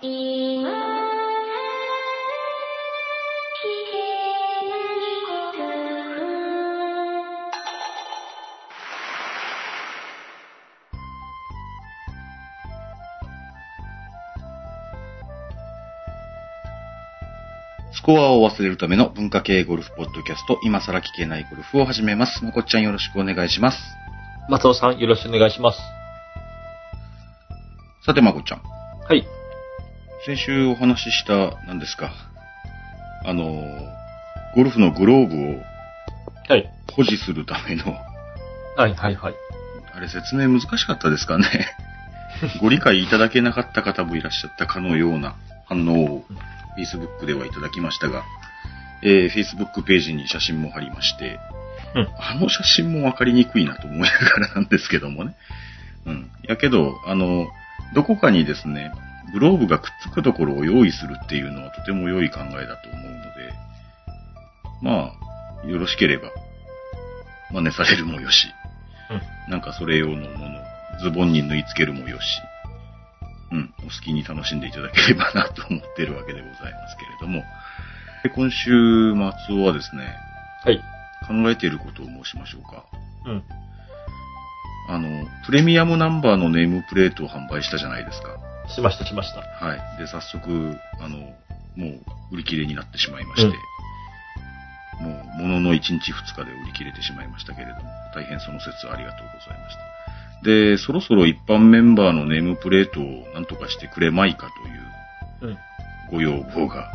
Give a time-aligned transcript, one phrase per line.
[0.00, 0.04] ス
[18.02, 22.44] コアを忘れるための文化系ゴルフポッドキャスト、今更聞けないゴルフを始めます。
[22.44, 23.78] まこっちゃんよろしくお願いします。
[24.48, 25.78] 松尾さん、よろしくお願いします。
[28.06, 29.37] さてまこっちゃん、はい。
[30.28, 32.12] 先週お話しした、何ですか、
[33.24, 33.64] あの、
[34.54, 35.62] ゴルフのグローブを
[36.46, 36.70] はい。
[36.92, 37.84] 保持するための、
[38.76, 39.34] はい、はい、はい。
[39.94, 41.46] あれ説明難しかったですかね？
[42.60, 46.24] ご理解いただけなかった方もいらっしゃったかのような反応を
[46.78, 48.22] Facebook ではいただきましたが、
[49.02, 51.40] えー Facebook ページに写真も貼りまして、
[51.94, 55.34] うんあの写真もわかりにくいなと思いながらなんですけどもね。
[56.04, 56.30] うん。
[56.42, 57.46] やけど、あの、
[57.94, 58.92] どこかにですね、
[59.32, 63.52] グローブがくっつくところを用意するっていうのはとても良い考えだと思うので、
[64.82, 65.12] ま
[65.64, 66.30] あ、よろしければ、
[67.52, 68.48] 真似されるもよし、
[69.48, 70.60] なんかそれ用のもの、
[71.02, 72.40] ズボンに縫い付けるもよし、
[73.50, 77.42] うん、お好きに楽しんでいただければなと思っているわけでございますけれども、
[78.22, 80.14] で今週、松尾はですね、
[80.64, 80.78] はい。
[81.26, 82.84] 考えていることを申しましょうか。
[83.26, 83.44] うん。
[84.88, 88.36] あの、プレミアムナンバーのネームプレートを販売したじゃないですか。
[88.68, 89.40] しました、しました。
[89.40, 89.98] はい。
[89.98, 91.18] で、早速、あの、
[91.76, 91.86] も
[92.30, 93.56] う売り切れになってしまいまして、
[95.00, 97.82] もう、ものの1日2日で売り切れてしまいましたけれども、
[98.14, 100.44] 大変その説はありがとうございました。
[100.44, 104.50] で、そろそろ一般メンバーのネームプレートを何とかしてくれまいか
[105.40, 105.58] といううん。
[106.10, 106.92] ご要望が。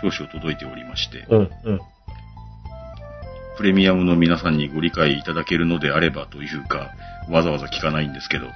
[0.00, 1.80] 少々届いておりまして、うん、うん。
[3.58, 6.92] プレミアムの皆さんにご理解いただけるのであればというか、
[7.28, 8.46] わざわざ聞かないんですけど、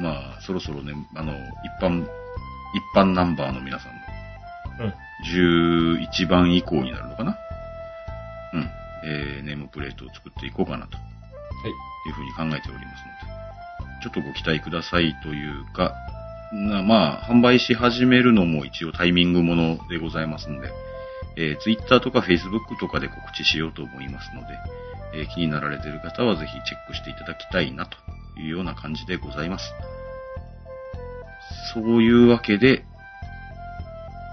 [0.00, 1.38] まあ、そろそろね、あの、一
[1.84, 3.92] 般、一般ナンバーの皆さん
[4.78, 4.94] の、うん。
[5.22, 7.36] 11番以降になるのかな？
[8.54, 8.70] うん。
[9.04, 12.08] えー、ネームプレートを作っていこうかなとはい。
[12.08, 15.94] いうふうに考えておりますので、ちょっとご期待くださいというか、
[16.52, 20.72] なまあ、販売し始めるのも一応タイミングものでございますので、
[21.36, 24.48] えー、Twitter とか Facebook とかで告知しようと思いますので、
[25.14, 27.98] えー気になられている方はぜひチェックしていただきたいなと
[28.36, 29.72] いうような感じでございます。
[31.74, 32.84] そういうわけで、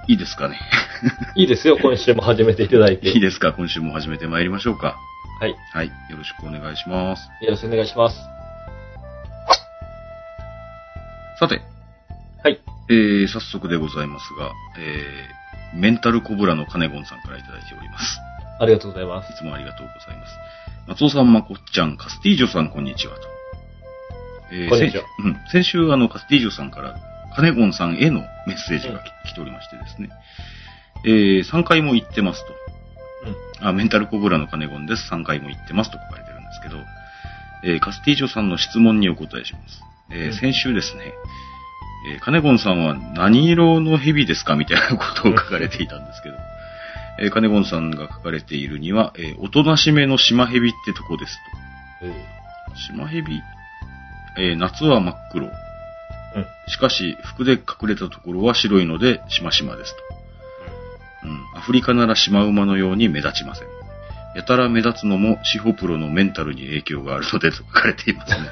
[0.08, 0.60] いいですかね。
[1.36, 3.10] いいですよ、今週も始めていただいて。
[3.10, 4.96] いいですか今週も始めてまいりましょうか。
[5.40, 5.56] はい。
[5.74, 5.88] はい。
[5.88, 7.30] よろしくお願いします。
[7.42, 8.18] よろしくお願いします。
[11.40, 11.62] さて、
[12.44, 12.60] はい。
[12.90, 18.20] えー、早速でございますが、えー、メンタルコブラのカネゴンさんからいただいております。
[18.60, 19.36] ありがとうございますい。
[19.36, 20.34] つもありがとうございます。
[20.88, 23.37] 松尾さん、まこっちゃん、カスティージョさん、こんにちはと。
[24.52, 25.38] えー先うん。
[25.52, 26.96] 先週、あの、カスティージョさんから、
[27.36, 30.10] カネゴンさんへのメッセージがき来ておりましてですね。
[31.06, 32.54] えー、3回も言ってますと。
[33.62, 33.68] うん。
[33.68, 35.12] あ、メンタルコブラのカネゴンです。
[35.12, 36.78] 3回も言ってますと書かれてるんですけど、
[37.64, 39.82] えーカスティージョさんの質問にお答えします。
[40.12, 41.14] えーうん先週ですね、
[42.14, 46.36] えーカネゴンさんは何色の蛇ですかみたいなことを書かれていたんですけど、
[47.20, 51.38] えーカネゴンさんが書かれているには、えーおとなしめの島蛇ってとこです
[52.04, 52.08] え
[52.70, 52.76] と。
[52.96, 53.42] 島蛇
[54.38, 55.48] えー夏は真っ黒。
[55.48, 55.54] うん。
[56.68, 61.28] しかし、服で隠れたところは白いので、しましまですと。
[61.28, 61.58] うん。
[61.58, 63.68] アフリカならシマウマのように目立ちません。
[64.36, 68.48] やたら目立つのも、シホプロのメンタルに影響があるのでと書かれていますね。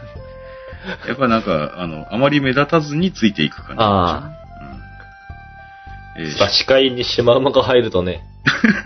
[1.07, 4.31] やっぱなんか、あの、あまり目立たずについていく感じあ
[6.18, 6.24] うん。
[6.24, 6.50] えーあ。
[6.50, 8.24] 視界にシマウマが入るとね、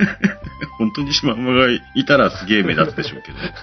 [0.77, 3.53] 本当にシマウマがいたらすげえ目立つでしょうけどね。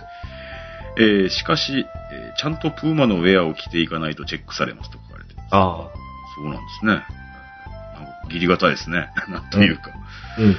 [0.98, 5.48] えーしかし、えーちゃんとプーマのウェアを着ていかないとチェックされますと書かれてます。
[5.52, 5.90] あ
[6.36, 6.92] そうなんですね。
[6.92, 9.08] なんかギリ型ですね。
[9.28, 9.90] なんというか、
[10.36, 10.40] あ。
[10.40, 10.46] うん。
[10.48, 10.56] うん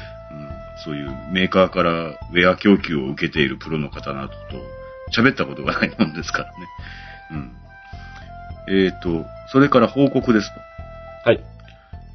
[0.83, 4.37] そういうメーカーからウェア供給を受けているプロの方などと
[5.11, 6.51] 喋ったことがないもんですからね。
[7.31, 7.51] うん。
[8.69, 10.59] えっ、と、それから報告ですと。
[11.29, 11.43] はい。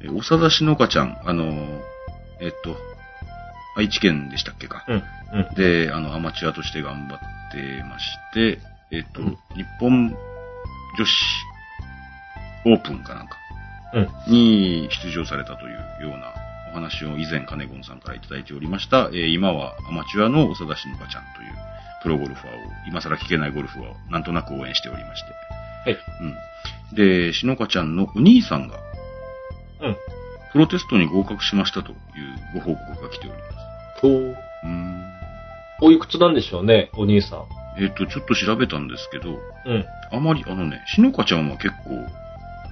[0.01, 1.81] えー長田しのかちゃん、あのー
[2.39, 2.77] えっ、と、
[3.75, 4.85] 愛知県でしたっけか。
[4.87, 5.03] うん。
[5.33, 5.55] うん。
[5.55, 7.19] で、あの、アマチュアとして頑張っ
[7.51, 8.59] てまして、
[8.91, 10.15] えっ、と、うん日本
[10.97, 11.09] 女子
[12.65, 13.37] オープンかなんか
[13.93, 14.31] うん。
[14.31, 16.33] に出場されたというような
[16.71, 19.09] お話を以前、カネゴンさんからいただいておりました。
[19.11, 21.53] えー今はアマチュアの長田しのかちゃんという
[22.03, 25.89] プロゴルファーを、今更聞けないゴルファーをなんとなく応援しておりまして。
[25.89, 25.99] はい。
[26.91, 26.95] うん。
[26.95, 28.83] で、しのかちゃんのお兄さんが、うん。
[30.53, 31.97] プロテストに合格しましたという
[32.53, 33.37] ご報告が来ておりま
[33.97, 34.01] す。
[34.01, 35.03] と、うーん。
[35.81, 37.45] おいくつなんでしょうね、お兄さん。
[37.81, 39.85] えっ、と、ちょっと調べたんですけど、うん。
[40.11, 42.07] あまり、あのね、しのかちゃんは結構、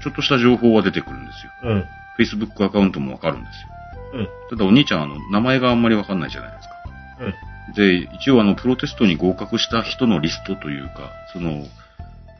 [0.03, 1.51] ちょっとした情報は出てくるんですよ。
[1.63, 1.85] うん。
[2.19, 4.21] Facebook アカウントもわかるんですよ。
[4.21, 4.29] うん。
[4.51, 6.75] ただお兄ちゃん、あの、名前があんまりわかんないじゃないですか。
[7.21, 7.73] うん。
[7.73, 11.65] で、一応あの、プロテストに合格した人のリストというか、その、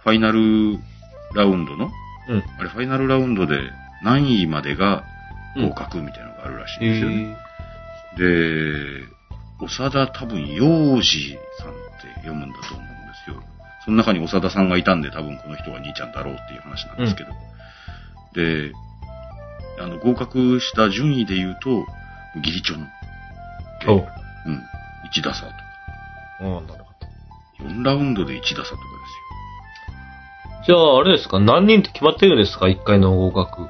[0.03, 0.77] ファイナル
[1.33, 1.89] ラウンドの、
[2.29, 2.43] うん。
[2.59, 3.57] あれ、ファイナルラウンドで
[4.03, 5.03] 何位までが
[5.56, 7.38] 合格みたいなのがあるらしいんへですよね。
[8.15, 8.18] え。
[8.18, 12.94] で、長田多分、洋二さんって読むんだと思うんで
[13.25, 13.36] すよ。
[13.86, 17.31] その中に長田さんがいたんで、多分この人は兄ちゃんだろうっていう話なんですけど。
[18.33, 18.74] で、
[19.80, 21.86] あの、合格した順位で言うと、
[22.42, 22.88] ギリチョン。
[23.88, 24.07] おう。
[24.45, 24.63] うん。
[25.13, 25.53] 1打差とか。
[26.42, 26.92] ああ、なるほ
[27.63, 27.69] ど。
[27.69, 28.81] 4ラウンドで1打差とか
[30.65, 31.39] じゃあ、あれですか？
[31.39, 33.68] 何人って決まってるんですか ?1 回の合格。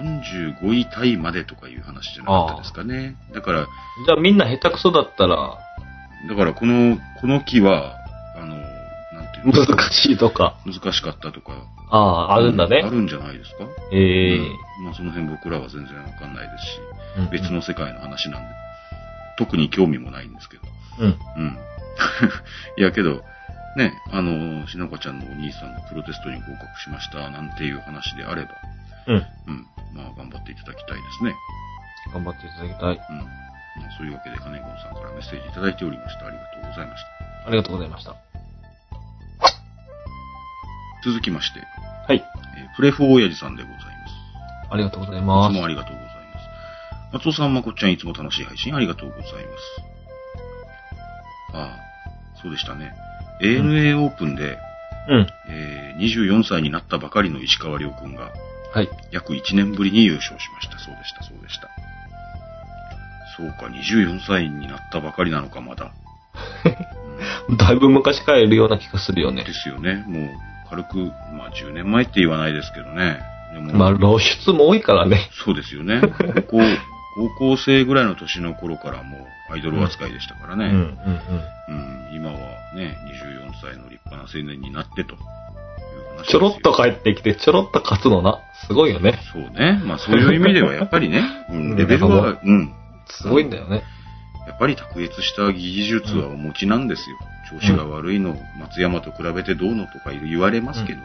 [0.00, 0.68] ですよ。
[0.70, 3.16] 45位タイまでとかいう話じゃなかったですかね。
[3.34, 3.66] だから、
[4.06, 5.58] じゃあみんな下手くそだったら、
[6.28, 7.96] だからこの、この木は、
[8.36, 9.66] あの、なんていうの？
[9.66, 10.56] 難しいとか。
[10.64, 11.52] 難しかったとか。
[11.90, 12.82] ああ、あるんだあね。
[12.82, 13.64] るんじゃないですか？
[13.92, 14.46] ええうん
[14.84, 16.78] まあその辺僕らは全然わかんないですし、
[17.18, 18.48] うん別の世界の話なんで、
[19.38, 20.62] 特に興味もないんですけど。
[21.00, 21.18] うん。
[21.36, 21.58] うん。
[22.78, 23.22] いやけど、
[23.76, 28.48] ね、あの、しなこちゃんのお兄さんがプロテストに合格しました、なんていう話であれば、
[29.06, 29.16] うん。
[29.16, 29.18] う
[29.52, 29.66] ん。
[29.94, 31.34] まあ頑張っていただきたいですね。
[32.12, 33.06] 頑張っていただきたい。
[33.10, 33.18] うん。
[33.18, 33.24] ま
[33.88, 36.26] あそういうわけで、金子さんからメッセージいただいておりました。
[36.26, 37.46] ありがとうございました。
[37.46, 38.16] ありがとうございました。
[41.04, 41.60] 続きまして、
[42.06, 42.24] はい。
[42.56, 43.92] えープレフォー親父さんでございます。
[44.70, 45.54] ありがとうございいます。
[45.54, 46.12] つもありがとうございま
[47.10, 47.12] す。
[47.12, 49.36] 松尾さん、まこっちゃん、いつも楽しい配信ありがとうございます。
[51.54, 51.78] あ
[52.34, 52.94] あ、そうでしたね。
[53.42, 54.58] ANA オープンで、
[55.08, 55.26] うん。
[55.50, 58.32] えー24歳になったばかりの石川遼くんが、
[58.72, 58.88] はい。
[59.10, 60.78] 約1年ぶりに優勝しました。
[60.78, 61.68] そうでした、そうでした。
[63.36, 65.92] そうか、24歳になったばかりなのか、まだ。
[67.58, 69.52] だいぶ昔からいるような気がするよねで。
[69.52, 70.04] すよね。
[70.06, 70.30] もう、
[70.70, 70.96] 軽く、
[71.36, 73.20] まあ10年前って言わないですけどね。
[73.52, 75.28] でもまあ、露出も多いからね。
[75.32, 76.00] そうですよね。
[76.48, 76.58] 高校、
[77.16, 79.18] 高校生ぐらいの年の頃からも
[79.50, 80.66] うアイドル扱いでしたからね。
[80.66, 80.96] うん、うん、うん。
[81.68, 82.38] うん今は
[82.74, 82.96] ね、
[83.26, 85.16] 24歳の立派な青年になってと
[86.22, 88.40] ちょろっと帰ってきて、ちょろっと勝つのな。
[88.66, 89.18] すごいよね。
[89.32, 89.80] そうね。
[89.84, 92.72] まあそういう意味ではやっぱりね、 うん、レベルは、うん。
[93.06, 93.82] すごいんだよね。
[94.46, 97.16] やっぱり卓越した技術はお持ちなんですよ。
[97.60, 101.00] 調子が悪いの、松山と比べてどうのとか言われますけど。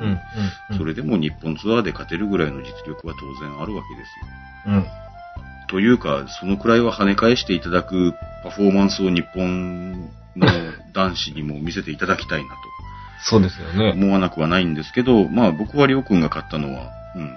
[0.78, 4.76] それでも日本ツアーで勝てるぐらいの実力は当然あるわけですよ。
[4.76, 4.86] うん。
[5.68, 8.14] というか、そのくらいは跳ね返していただく
[8.44, 10.48] パフォーマンスを日本の
[10.94, 12.56] 男子にも見せていただきたいな
[13.20, 13.92] そうですよとね。
[13.92, 17.36] 思わなくはないんですけど、まあ僕はりょうくんが勝ったのは、うん。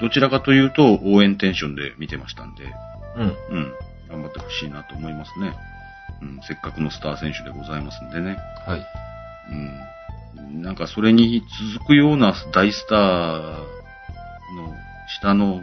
[0.00, 2.64] どちらかというと応援テンションで見てましたんで、
[3.16, 3.36] うん。
[3.50, 3.72] うん。
[4.08, 5.52] 頑張ってほしいなと思いますね。
[6.22, 6.40] うん。
[6.42, 8.36] せっかくのスター選手でございますんでね。
[8.66, 8.86] はい。
[9.50, 10.62] うん。
[10.62, 11.42] なんかそれに
[11.74, 13.00] 続くような大スター
[13.58, 13.64] の
[15.20, 15.60] 下の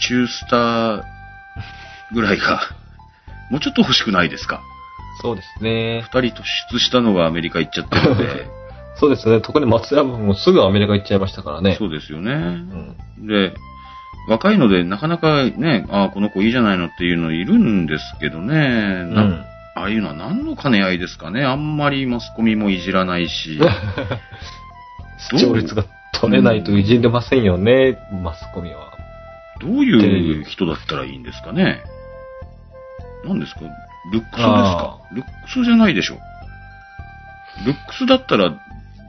[0.00, 1.02] 中スター
[2.12, 2.60] ぐらいが、
[3.50, 4.60] もうちょっと欲しくないですか？
[5.22, 6.02] そうですね。
[6.02, 8.46] 二人突出したのがアメリカ行っちゃってるんで、
[8.96, 9.40] そうですね。
[9.40, 11.74] 特に松山もすぐアメリカ行っちゃいましたからね。
[11.78, 12.32] そうですよね。
[12.32, 13.26] うん。
[13.26, 13.54] で、
[14.28, 19.44] 若いのでなかなかね、ああ、この子いいじゃないのっていうのいるんですけどね、なうん。
[19.76, 21.44] ああいうのは何の兼ね合いですかね。
[21.44, 23.58] あんまりマスコミもいじらないし。
[25.30, 25.84] 視聴率が
[26.20, 28.92] 取れないといじれませんよね、マスコミは。
[29.60, 31.80] どういう人だったらいいんですかね
[33.24, 33.60] 何ですか？
[34.12, 34.98] ルックスですか？
[35.12, 36.18] ルックスじゃないでしょ。
[37.66, 38.50] ルックスだったら、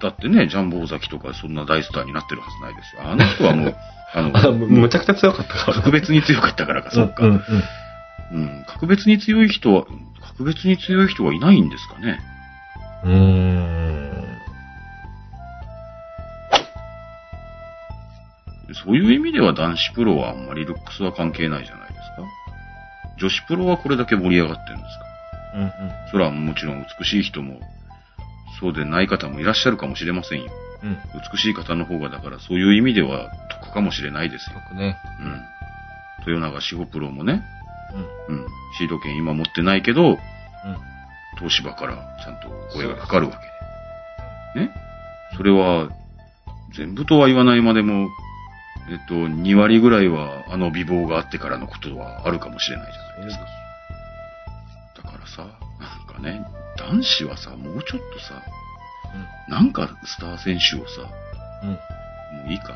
[0.01, 3.01] だってね、ジャンボ尾崎とかそんな大スターになってるはずないですよ。
[3.03, 3.75] あの人はもう、
[4.13, 5.73] あの、あむむちゃくちゃ強かったから。
[5.75, 7.23] 格別に強かったからか、そうか。
[7.25, 7.41] うんうん
[8.31, 9.85] うん、格別に強い人は、
[10.21, 12.19] 格別に強い人はいないんですかね？
[13.03, 14.05] うーん。
[18.83, 21.94] そういう意味では男子プロはあんまりルックスは関係ないじゃないで。
[23.17, 25.05] 女子プロはこれだけ盛り上がってるんですか？
[25.55, 25.71] うんうん。
[26.11, 27.59] それはもちろん美しい人も、
[28.59, 30.51] そうでない方もいらっしゃるかもしれませんよ。
[30.83, 30.97] うん。
[31.31, 33.31] 美しい方の方がだからそういう意味では
[33.61, 34.57] 得かもしれないですよ。
[34.57, 34.97] よくね。
[36.25, 36.33] うん。
[36.33, 37.43] 豊永志保プロもね、
[38.29, 38.35] うん。
[38.35, 38.47] うん。
[38.77, 40.17] シード権今持ってないけど、うん。
[41.37, 43.39] 東芝からちゃんと声がかかるわ
[44.53, 44.65] けで。
[44.67, 44.71] ね？
[45.37, 45.89] それは、
[46.77, 48.07] 全部とは言わないまでも、
[48.89, 53.45] えっと、2割ぐらいはあの美貌があってからのことはあるかもしれないじゃないですか。
[55.03, 55.43] だからさ、
[55.79, 56.45] なんかね、
[56.77, 58.43] 男子はさ、もうちょっとさ、
[59.47, 61.09] なんかスター選手をさ、
[61.63, 61.69] うん。
[61.69, 61.75] うん。
[61.75, 61.79] も
[62.49, 62.75] ういいか。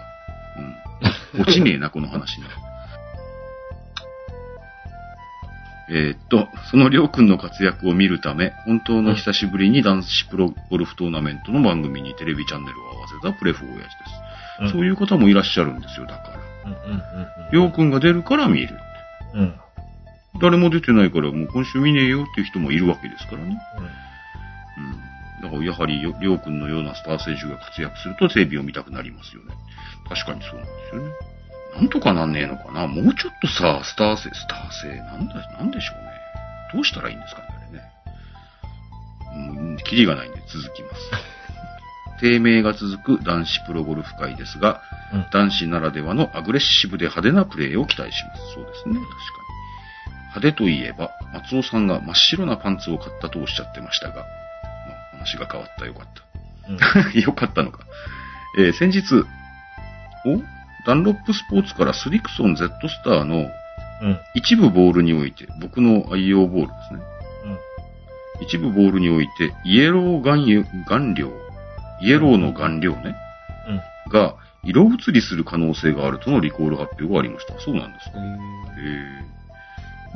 [1.36, 1.42] うん。
[1.42, 2.48] 落ちねえな、この話ね。
[5.92, 14.29] えーっと、そのりょうくんの活躍を見るため、本当の久しぶりに男子プロゴルフトーナメントの番組にテレビチャンネルを合わせたプレフォー親父です。
[14.62, 16.40] うんそういう方もいらっしゃるんですよ、だから。
[17.52, 18.76] うんうくんが出るから見る。
[19.34, 19.42] うん。
[19.42, 19.60] うん。
[20.42, 23.58] 誰も出てないからもう今週見ねえよっていう人もいるわけですからね。
[25.40, 25.42] うん。
[25.42, 29.54] だからやはりよりょうくんのようなスター選手が活躍するとテレビを見たくなりますよね。
[30.08, 31.12] 確かにそうなんですよね。
[31.76, 36.12] なんとかなんねえのかなもうちょっとさ、スター性、スター性、なんだ、なんでしょうね。
[36.74, 39.60] どうしたらいいんですかね、あれね。
[39.60, 41.29] うん、キリがないんで続きます。
[42.20, 44.82] 低迷が続く男子プロゴルフ界ですが、
[45.14, 48.54] うん男子ならではのアグレッシブで派手なプレーを期待します。
[48.54, 49.00] そうですね、確かに。
[50.36, 57.14] 派手といえば、松尾さんが真っ白なパンツを買ったとおっしゃってましたが、まあ話が変わったよかった。
[57.14, 57.18] うん。
[57.20, 57.80] よかったのか。
[58.58, 59.26] えー先日、
[60.26, 60.42] お？
[60.86, 63.50] ダンロップスポーツからスリクソン Z スターの
[64.02, 64.20] うん。
[64.36, 67.02] 一部ボールにおいて、僕の愛用ボールですね。
[68.42, 71.32] 一部ボールにおいて、イエロー顔料、
[72.02, 73.16] イエローの顔料ね、
[74.06, 74.12] うん。
[74.12, 77.60] が色移りする可能性があるとのリコール発表がありました。
[77.60, 78.18] そうなんですか。
[78.18, 78.26] うん。
[78.26, 79.30] えー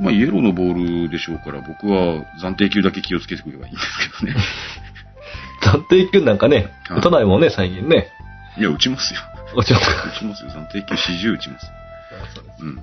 [0.00, 4.44] まあ、イエローのボールでしょうから、僕は暫定球だけ気をつけてくればいいんですけどね。
[5.62, 8.08] 暫定球なんかね、はい打たないもんね、最近ね。
[8.58, 9.20] いや、打ちますよ。
[9.54, 10.50] 落ちます打ちますよ。
[10.50, 11.66] 暫定球四十打ちます。
[12.34, 12.80] そうん。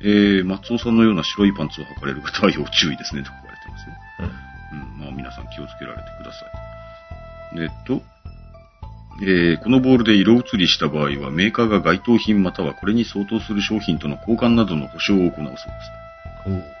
[0.00, 3.94] えー、松尾さんのような白いパンツを履かれる方は要注意ですね、と書かれてますよ。
[4.72, 6.77] うん、まあ皆さん気をつけられてください。
[7.56, 8.02] えっと、
[9.22, 15.58] えーこのボールで色移りした場合は、メーカーが該当品またはこれに相当する商品との交換などの保証を行うそうです。
[16.46, 16.78] うん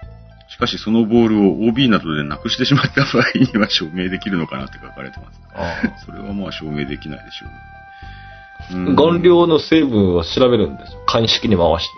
[0.48, 5.40] しかしそのボールを OB などでなくしてしまった場合には証明できるのかなって書かれてます。
[5.54, 8.92] あ それはまあ証明できないでしょうね。
[8.92, 11.00] あ顔料の成分を調べるんですよ。
[11.06, 11.90] 鑑識に回して。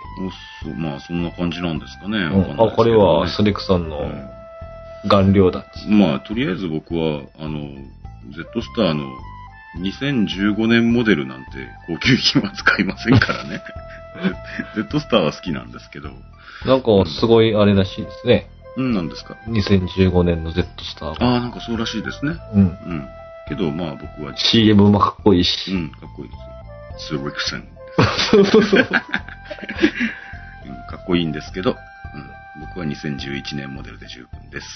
[0.67, 2.19] おそうまあそんな感じなんですかね。
[2.59, 4.11] あ、これはスですリクさんの
[5.09, 7.71] 顔料だっうんまあとりあえず僕は、あの、
[8.29, 9.11] Z スターの
[9.79, 11.51] 2015年モデルなんて
[11.87, 13.63] 高級品は使いませんからね。
[14.77, 16.11] Z スターは好きなんですけど。
[16.67, 18.51] なんかすごいあれらしいですね。
[18.77, 21.27] うん、なんですか？2015年の Z スターが。
[21.27, 22.37] ああ、なんかそうらしいですね。
[22.55, 22.63] うん。
[22.63, 23.09] うん。
[23.49, 25.75] けどまあ僕は、CM もかっこいいうし。
[25.75, 26.35] ん、かっこいいで
[26.99, 27.21] すよ。
[27.21, 27.69] スリクセン。
[28.31, 28.81] そうそうそう。
[28.81, 28.97] うん、か
[31.03, 31.77] っこいいんですけど、うん、
[32.61, 34.67] 僕は2011年モデルで十分です。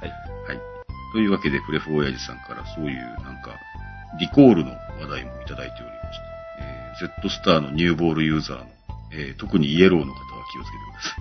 [0.00, 0.10] はい。
[0.48, 0.77] はい。
[1.12, 3.56] というわけで、フレフ親父さんからそういうなんか、
[4.20, 6.24] リコールの話題もいただいておりまして、
[6.60, 8.64] えー Z スターのニューボールユーザーの、
[9.12, 11.14] えー特にイエローの方は気をつけてくださ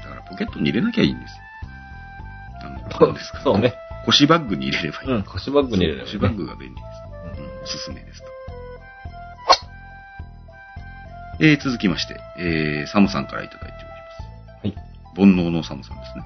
[0.00, 0.02] い。
[0.04, 1.44] だからポケットに入れなきゃいいんですよ。
[2.64, 3.40] あの、なんですか。
[3.42, 3.74] そうね。
[4.06, 5.12] 腰バッグに入れればいい。
[5.12, 6.04] うん、腰バッグに入れる、ね。
[6.04, 7.40] 腰バッグが便利です。
[7.40, 8.34] うん、おすすめですと。
[11.40, 14.76] えー、続きまして、えー、サムさんからいただいております。
[14.76, 14.86] はい。
[15.16, 16.24] 煩悩のサムさんですね。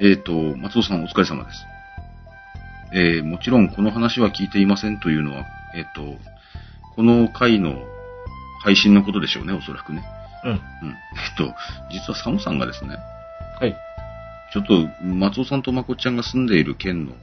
[0.00, 1.64] えっ、と、松尾さんお疲れ様です。
[2.92, 6.18] えー、もちろんこの話は聞いていませんというのは、えっ、と、
[6.96, 7.84] この回の
[8.62, 10.02] 配信のことでしょうね、おそらくね。
[10.44, 10.50] うん。
[10.50, 10.58] うん。
[10.58, 11.54] えっと、
[11.92, 12.96] 実はサムさんがですね、
[13.60, 13.76] はい。
[14.52, 17.18] ちょっと松尾さんとまこっちゃんが住んでいる県の比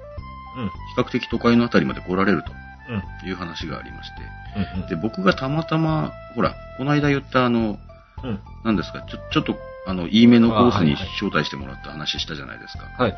[0.97, 1.03] うん。
[1.03, 2.51] 較的都会のあたりまで来られると
[2.89, 3.29] うん。
[3.29, 4.15] いう話がありまして、
[4.81, 4.87] うん。
[4.87, 7.79] で、僕がたまたま、ほら、この間言ったあの、
[8.23, 8.39] うん。
[8.63, 9.57] 何ですか、ちょ、ちょっと、
[9.87, 12.85] あの、いいめのコースに招待してもらった話したじゃないですか。
[12.97, 13.15] はい。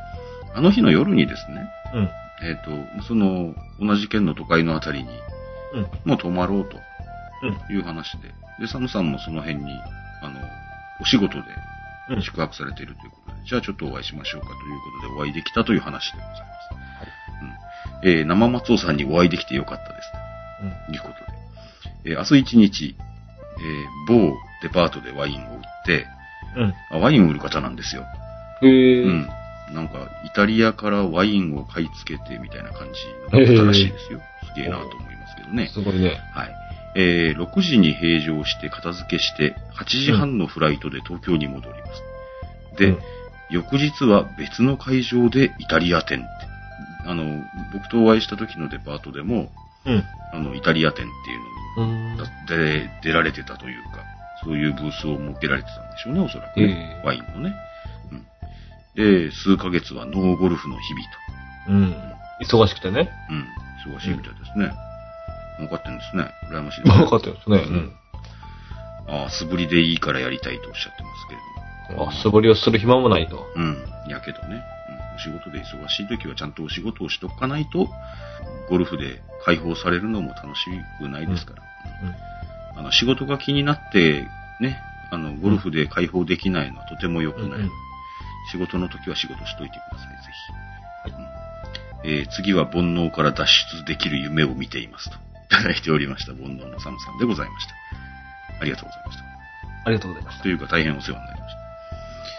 [0.55, 2.09] あの日の夜にですね、うん。
[2.43, 2.63] えっ、
[2.99, 5.09] と、その、同じ県の都会のあたりに、
[5.73, 6.09] うん。
[6.09, 6.77] もう泊まろうと
[7.43, 7.75] うん。
[7.75, 9.71] いう話で、で、サムさんもその辺に、
[10.21, 10.39] あの、
[11.01, 11.43] お仕事で
[12.09, 12.21] うん。
[12.21, 14.57] 宿泊されているということで、じゃあちょっとお会いしましょうかという
[15.01, 18.03] ことでお会いできたという話でございます。
[18.03, 18.09] うん。
[18.09, 20.11] えー生松尾さんにお会いできてよかったです。
[20.87, 21.13] ということ
[22.03, 22.11] で。
[22.11, 22.95] えー明日一日、
[23.57, 26.07] えー某デパートでワインを売って、
[26.55, 26.73] うん。
[26.91, 28.03] あワインを売る方なんですよ。
[28.61, 29.03] へえ。
[29.03, 29.29] うん。
[29.73, 34.21] なんか、イタリアからワインを買い付けてみたいな感じの方らしいですよ。
[34.53, 35.69] すげえなと思いますけどね。
[35.73, 36.19] すごいね。
[36.33, 36.55] はい。
[36.95, 42.77] えー6時に閉場して片付けして、8時半のフライトで東京に戻ります。
[42.77, 42.97] で、うん
[43.49, 46.27] 翌日は別の会場でイタリア店って。
[47.05, 49.49] あの、僕とお会いした時のデパートでも、
[49.85, 50.03] うん。
[50.33, 51.09] あの、イタリア店っ
[51.75, 52.13] ていうのうん。
[52.15, 54.03] にで出られてたというか、
[54.43, 56.99] そういうブースを設けられてたんでしょうね、おそらくね。
[56.99, 57.55] ええワインのね。
[58.97, 59.29] うん。
[59.29, 61.95] で、数ヶ月はノーゴルフの日々うん。
[62.41, 63.05] 忙しくてね。
[63.05, 63.11] と。
[63.33, 63.95] うん。
[63.95, 64.71] 忙しいみたいですね。
[65.59, 66.31] 分かってるんですね。
[66.51, 67.03] 羨ましいですね。
[67.03, 67.39] 分かったよね。
[67.47, 67.93] うん。
[69.07, 72.09] ああ、素振りでいいからやりたいとおっしゃってますけれども。
[72.09, 73.45] あ、素振りをする暇もないと。
[73.55, 73.77] うん。
[74.07, 74.47] やけどね。
[74.47, 75.15] うん。
[75.15, 77.87] お仕事で忙しい時はちゃんとお仕事をしとかないと、
[78.69, 80.65] ゴルフで解放されるのも楽し
[80.99, 81.63] くないですから。
[82.03, 82.15] うん
[82.77, 84.27] あの、仕事が気になって、
[84.61, 87.47] ね、あの、ゴルフで解放できないのはとても良くない。
[87.47, 87.71] うんうん
[88.51, 90.31] 仕事の時は仕事しといてください、ぜ
[91.11, 91.17] ひ。
[91.17, 91.47] うん
[92.03, 95.17] えー次は煩悩から脱出できる夢を見ていますと。
[95.49, 97.73] ただいておりました、ボンドンのサムさんでございました。
[98.61, 99.23] ありがとうございました。
[99.85, 100.43] ありがとうございました。
[100.43, 101.55] というか大変お世話になりまし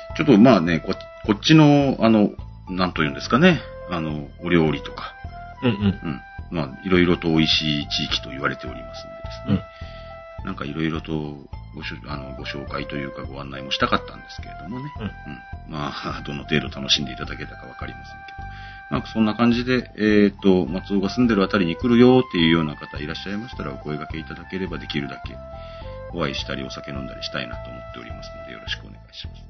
[0.09, 0.15] た。
[0.17, 2.31] ちょっとまあね、ここっちの、あの、
[2.69, 3.61] なんというんですかね、
[3.91, 5.15] あの、お料理とか、
[5.62, 5.77] うんうん。
[5.81, 6.21] うん。
[6.50, 9.09] まあ、いろいろと美味しい地域と言われておりますん
[9.50, 9.65] でですね。
[10.45, 11.37] なんかいろいろと
[11.75, 14.93] ごしょあのご紹介というかご案内もしたかったんですけれどもね。
[14.99, 15.13] うんうん。
[15.69, 18.49] まあ、 どの程度楽しんでいただけたかわかりませんけど。
[18.91, 25.37] なんかそんな感じで、えっ、と、松尾が住んでるあたりに来るよっていうような方いらっしゃいましたらお声掛けいただければできるだけ
[26.15, 29.49] お会いしたりお酒飲んだりしたいなと思っておりますのでよろしくお願いします。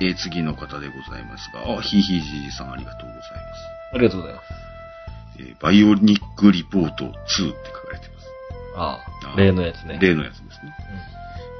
[0.00, 3.30] えー次の方でございますが、あ、ひいひいじいじさんありがとうございます。
[3.94, 4.46] ありがとうございます。
[5.38, 8.13] えーバイオニックリポート2って書かれてます。
[8.76, 9.98] あああ、例のやつね。
[10.00, 10.74] 例のやつですね。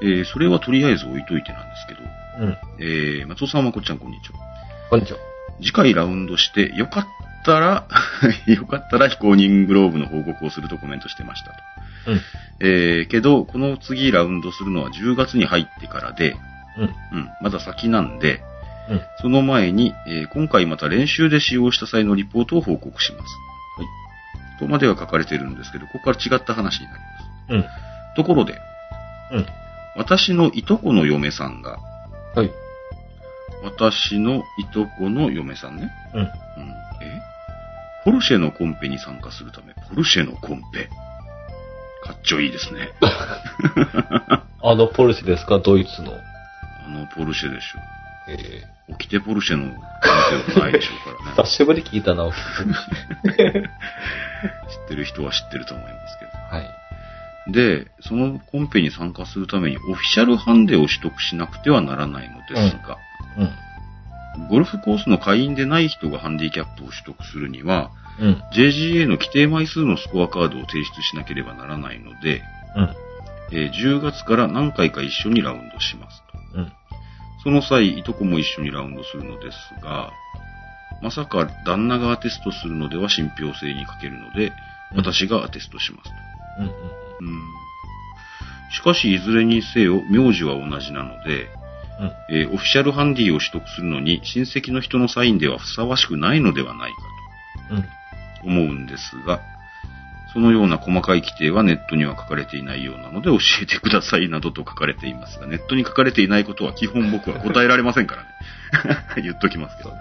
[0.01, 2.01] えーそれはとりあえず置いといてなんですけど、
[2.39, 2.47] うん。
[2.49, 2.57] うん。
[2.79, 4.39] えー松尾さんまこっちゃんこんにちは。
[4.89, 5.19] こんにちは。
[5.61, 7.05] 次回ラウンドして、よかっ
[7.45, 7.87] たら、
[8.47, 11.55] よかったら非公認グローブの報告をするとコメントしてましたと。
[12.07, 12.21] うん。
[12.59, 16.35] えーけど、この次ラウンドするのは10月に入ってからで、
[16.77, 17.19] うん。
[17.19, 18.41] うん、まだ先なんで、
[18.89, 19.01] うん。
[19.21, 23.23] その前に、えー今回また練習で使用した際のリポートを報告します。
[23.77, 23.87] はい。
[24.59, 27.53] とまでは書かれてるんですけど、ここから違った話になります。
[27.53, 27.65] うん。
[28.15, 28.53] ところで、
[29.31, 29.45] うん。
[29.97, 31.79] 私のいとこの嫁さんが、
[32.35, 32.51] はい。
[33.63, 35.91] 私のいとこの嫁さんね。
[36.13, 36.21] うん。
[36.21, 36.27] うん。
[36.27, 36.31] え？
[38.03, 40.89] ポルシェのコンペに参加するため、ポルシェのコンペ。
[42.03, 42.89] かっちょいいですね。
[44.61, 45.59] あのポルシェですか？
[45.59, 46.11] ドイツの。
[46.13, 47.79] あのポルシェでしょ。
[48.29, 49.73] ええ起きてポルシェのコン
[50.53, 51.35] ペはないでしょうからね。
[51.43, 53.63] 久しぶり聞いたな、ポルシェ。
[53.63, 56.31] 知ってる人は知ってると思いますけど。
[56.55, 57.51] はい。
[57.51, 62.97] で、そのコンペに参加するためにオフィシャルハンデを取得しなくてはならないのですが、
[63.37, 64.47] うん。
[64.49, 68.43] ゴルフコースの会員でない人がハンディキャップを取得するには、うん。
[68.53, 72.41] JGA の規定枚数のスコアカードを提出しなければならないので、
[72.75, 72.95] うん。
[73.51, 76.59] えー10月から何回か一緒にラウンドしますと。
[76.59, 76.71] うん。
[77.45, 80.11] その際、いとこも一緒にラウンドするのですが、
[80.99, 84.53] まさか旦那がアテストするのでは信憑性に欠けるので、うん
[84.95, 86.15] 私がアテストしますと。
[86.59, 86.65] うん。
[86.65, 87.43] うん
[88.71, 91.49] しかし、いずれにせよ、名字は同じなので、
[91.99, 92.35] うん。
[92.35, 96.97] えーオフィシャルハンディを取得するのに、親戚の人のサインではふさわしくないのではないか
[97.71, 97.81] うん。
[97.81, 97.87] と
[98.43, 99.41] 思うんですが、
[100.35, 108.27] そのような細かい規定はネットには書かれていないようなので教えてくださいなどと書かれていますが、ネットに書かれていないことは基本僕は答えられませんからね。
[109.23, 109.93] 言っときますけど。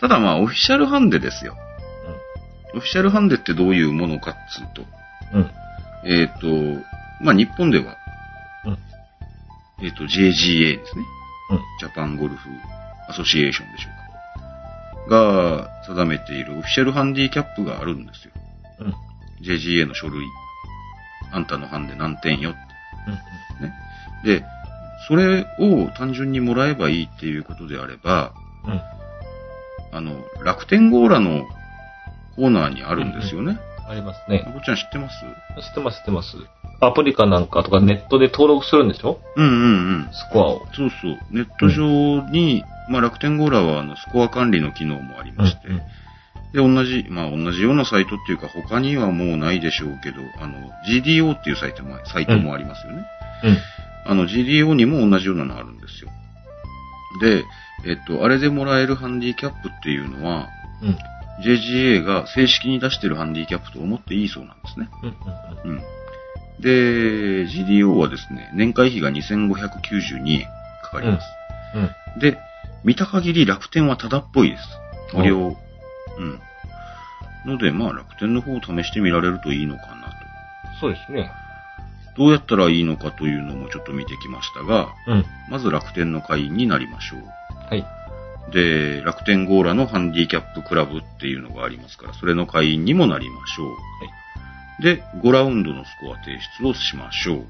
[0.00, 1.54] ただまあ、オフィシャルハンデですよ。
[2.74, 4.82] オフィシャルハンデってどういうものかっつうと、
[5.34, 5.50] うん。
[6.10, 6.46] えっ、と、
[7.22, 7.98] まあ日本では、
[8.64, 8.78] うん。
[9.84, 11.04] えっ、と、JGA ですね。
[11.50, 11.60] うん。
[11.78, 12.48] ジャパンゴルフ
[13.10, 13.93] アソシエーションでしょ。
[15.08, 18.32] が定めているオフィシャルハンディキャップがあるんですよ。
[18.80, 18.94] うん。
[19.44, 20.24] JGA の書類。
[21.32, 22.58] あんたのハンデ何点よって。
[23.60, 23.66] うん。
[23.66, 23.74] ね。
[24.24, 24.44] で、
[25.08, 28.32] それを単純にもらえばいいっていうことであれば、
[28.66, 28.80] うん。
[29.92, 31.44] あの、楽天ゴーラの
[32.36, 33.58] コーナーにあるんですよね。
[33.86, 34.52] ありますねま。
[34.52, 35.16] こちゃん知ってます？
[35.60, 36.36] 知ってます、知ってます。
[36.80, 39.20] アプリかなんかとかネットで登録するんでしょ？
[39.36, 39.64] うんうんう
[40.08, 40.08] ん。
[40.10, 40.66] スコアを。
[40.74, 41.18] そうそう。
[41.30, 45.82] ネット上に、まあ楽天ゴーラはあのスコア管理の機能もありまして、うん
[46.54, 53.04] で、同じ、まあ同じようなサイトっていうか他にはもうないでしょうけど、あの、GDO っていうサイトも、サイトもありますよね。
[53.42, 53.58] うん。
[54.06, 56.10] あの、GDO にも同じようなのあるんですよ。
[57.20, 57.44] で、
[57.84, 60.48] えっと、あれでもらえるハンディキャップっていうのは、
[60.80, 60.98] うん。
[61.44, 64.88] JGA が正式に出してるハンディキャップと思っていいそうなんですね。
[65.64, 65.72] うん。
[65.72, 65.82] うん。
[66.60, 70.46] で、GDO はですね、年会費が2592円
[70.84, 71.26] かかります。
[71.74, 72.20] うん。
[72.20, 72.38] で、
[72.84, 74.62] 見た限り楽天はタダっぽいです。
[75.16, 75.56] 無料。
[76.18, 76.40] うん。
[77.46, 80.04] ので、まあ楽天の方を試してみられるといいのかな
[80.80, 81.30] そうですね。
[82.14, 82.22] と。
[82.22, 85.24] どうやったらいいのかというのもちょっと見てきましたが、うん。
[85.50, 87.20] まず楽天の会員になりましょう。
[87.68, 87.84] はい。
[88.52, 94.82] で、楽天ゴーラのハンディキャップクラブっていうのがありますから、それの会員にもなりましょう。
[94.82, 97.36] で、5ラウンドのスコア提出をしましょう。
[97.36, 97.44] うん。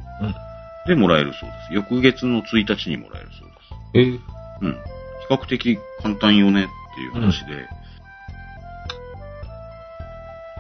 [0.87, 1.75] で、もらえるそうです。
[1.75, 4.21] 翌月の1日にもらえるそうです。
[4.63, 4.94] えー、うん。
[5.29, 7.69] 比較的簡単よねっていう話で、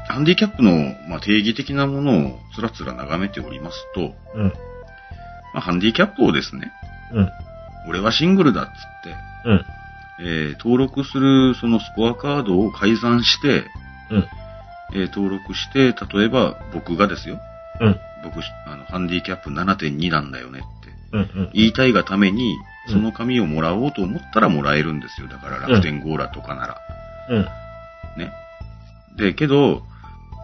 [0.09, 4.45] ハンディキャップの、まあ、定義的なものをつらつら眺めておりますと、うん。
[5.53, 6.73] まあ、ハンディキャップをですね、
[7.13, 7.29] うん。
[7.89, 9.15] 俺はシングルだっつって、
[9.47, 9.65] うん。
[10.21, 13.65] えー登録するそのスコアカードを改ざんして、
[14.11, 14.29] うん。
[14.95, 17.41] えー登録して、例えば僕がですよ、
[17.81, 17.99] うん。
[18.23, 21.21] 僕、あの、ハンディキャップ7.2なんだよねってうん。
[21.21, 21.51] うん。
[21.53, 25.29] 言いたいがために、うんその紙をもらおうと思ったらもらえるんですよ。
[25.29, 26.81] だから楽天ゴーラとかなら。
[27.31, 27.43] うん。
[28.19, 28.33] ね。
[29.17, 29.83] で、けど、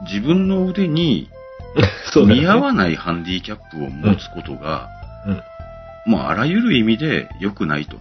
[0.07, 1.29] 自分の腕に
[2.26, 4.88] 見合わないハンディキャップを持つことが、
[5.26, 6.12] うん。
[6.12, 7.98] まあ、あらゆる意味で良くないと。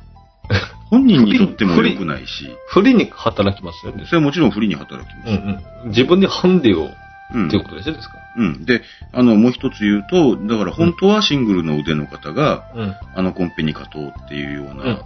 [0.89, 4.13] 本人にとっても良くないし、不利に働きますよねそ。
[4.13, 5.29] れはもちろん不利に働きます。
[5.29, 5.89] うんうん。
[5.89, 6.89] 自分にハンデを、
[7.31, 8.65] うんっていうことですよ、ですかうん。
[8.65, 12.95] で、あの、もう一つ言うと、だから本当はシングルの腕の方が、うん。
[13.15, 15.01] あのコンペに勝とうっていうような、うん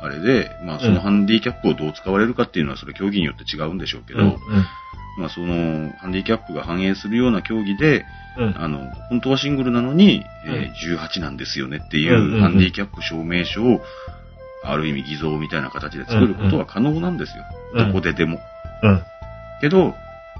[0.00, 4.36] あれで、まあ、そのハンディキャップをどう使われるかっていうのは、それ競技によって違うんでしょうけど、うん。
[5.18, 8.06] まあ、その、ハンディキャップが反映するような競技で、
[8.38, 8.54] うん。
[8.56, 13.80] あの、本当はシングルなのに、うんえー18なんですよねっていうハンディキャップ証明書を、
[14.62, 17.44] ある意味偽造みたいな形で作ることは可能なんですよ。
[17.74, 18.40] うんどこででも。
[18.82, 19.02] うん。
[19.60, 19.94] けど、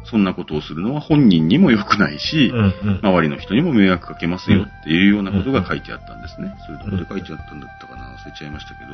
[0.05, 2.75] そんなことをするのは本人にも良くないし、うん。
[2.83, 3.01] うん。
[3.03, 6.55] 周りの人にも迷惑かけますよっていうようなことが書いてあったんですね。
[6.67, 8.91] それどこで書いてあったんだったかな忘れちゃいましたけど。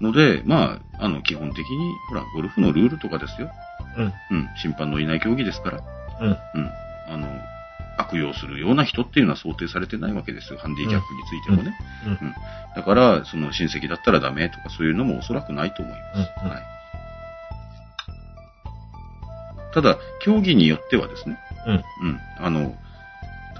[0.00, 3.50] ので、まあ、あの、基本的に、ほら、ゴルフのルールとかですよ。
[3.96, 4.04] うん。
[4.04, 5.80] うん、審判のいない競技ですから。
[6.20, 6.28] うん。
[6.28, 6.70] うん。
[7.08, 7.28] あの、
[7.98, 10.58] 悪用するような人っていうのは想定されてないわけですよ。
[10.58, 11.76] ハンディキャップについてもね。
[12.06, 12.12] うん。
[12.12, 12.34] うん。
[12.74, 16.30] だから、その親戚だったらダメとかそういうのもおそらくないと思います。
[16.40, 16.79] うんうんはい。
[19.72, 21.74] ただ、競技によってはですね、うん。
[21.74, 22.20] うん。
[22.38, 22.74] あの、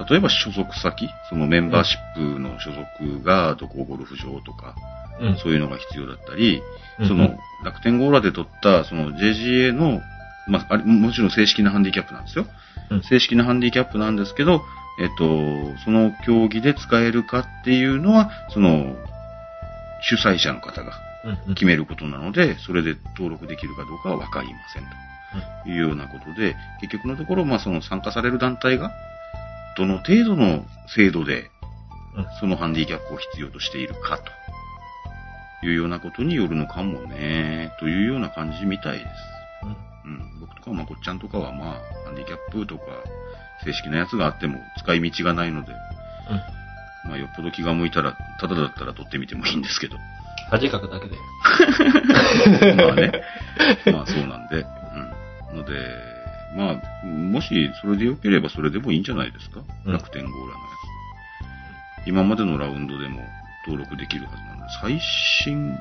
[0.08, 4.74] 例えば所属先、そのメンバーシップの所属がどこゴルフ場とか、
[5.20, 5.36] うん。
[5.36, 6.62] そういうのが必要だったり、
[6.98, 10.00] うんその楽天ゴーラで取ったその JGA の、
[10.48, 12.46] まあ、あれもちろん正式なハンディキャップなんですよ。
[12.90, 14.62] うん正式なハンディキャップなんですけど、
[15.00, 18.96] えっと、その競技で使えるかっていうのは、その、
[20.02, 20.92] 主催者の方が
[21.46, 21.54] うん。
[21.54, 24.88] 決めることなので、それで登録できるかどうかはわかりませんと
[25.66, 28.92] いうようなことで、結局のところ、まあその参加される団体が、
[29.76, 31.50] どの程度の制度で
[32.16, 34.18] うん、そのハンディキャップを必要としているか
[35.60, 39.08] というようなことによるのかもね、というような感じみたいです。
[39.62, 40.12] うん。
[40.12, 40.40] うん。
[40.40, 42.84] 僕とかまこっちゃんとかはまあ、ハンディキャップとか、
[43.64, 45.72] 正式なやつがあっても使い道がないので、
[47.04, 49.96] まあよっぽど気が向いたら、ただだったら取ってみてもいいんですけど。
[50.50, 51.16] 恥かくだけで。
[52.74, 53.12] まあね。
[53.92, 54.66] まあそうなんで。
[55.60, 55.64] うん。
[55.64, 55.72] ので、
[56.56, 60.56] まあ、もしそれで良ければそれでもいいんじゃないですか、うん楽天ゴーラのや
[62.04, 62.08] つ。
[62.08, 63.20] 今までのラウンドでも
[63.66, 65.00] 登録できるはずなので、最
[65.44, 65.76] 新、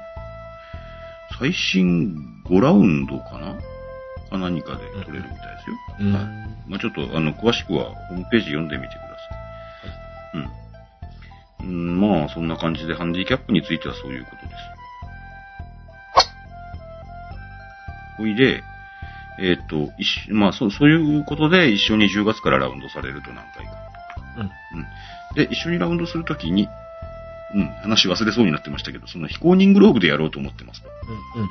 [1.40, 2.16] 最新
[2.46, 3.56] 5ラウンドかな？
[4.30, 5.76] か何かで取れるみたいですよ。
[6.02, 6.14] うん。
[6.14, 9.36] はいまあちょっと、あの、詳しくはホームページ読んでみてくださ
[11.64, 11.66] い。
[11.66, 11.92] うん。
[11.92, 14.56] うん、まあ、そんな感じでハンディキャップについてはそういうことです。
[18.20, 18.62] ほいで、
[19.42, 23.72] えっ、と、一緒まあそう、そういうことで一緒に10月からラウンドされると何回か。
[24.38, 24.44] うん。
[24.44, 24.86] うん。
[25.36, 26.68] で、一緒にラウンドするときに、
[27.56, 30.90] うん、話忘れそうになってましたけど、その非公認グローブでやろうと思ってますと。
[31.36, 31.44] うん。
[31.44, 31.50] うん。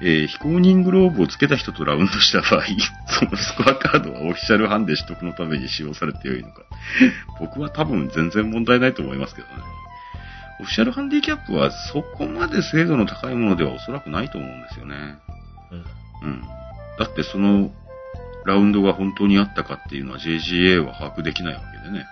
[0.00, 2.64] えー非公認グローブをつけた人とラウンドした場合、
[3.08, 6.62] そのスコアカードはオフィシャルハンデ取得のために使用されてよいのか。
[7.40, 9.54] 僕は多分全然問題ないと思いますけどね。
[10.60, 15.18] オフィシャルハンディキャップはそこまで精度の高いものではおそらくないと思うんですよね。
[15.70, 15.78] うん。
[16.22, 16.42] うん。
[16.98, 17.70] だってその
[18.44, 22.04] ラウンドが本当にあったかっていうのは JGA は把握できないわけでね。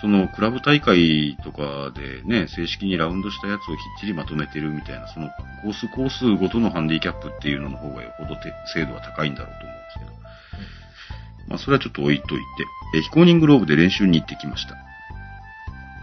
[0.00, 5.30] そのクラブ大会とかでね、正式にラウンドしたやつをきっちりまとめてるみたいな、その
[5.62, 10.12] コースコースごとのハンディキャップっていうのの方がよほどて精度は高いんだろうと思うんですけど。
[11.48, 12.44] まあそれはちょっと置いといて、
[12.96, 14.76] えー非公認グローブで練習に行ってきました。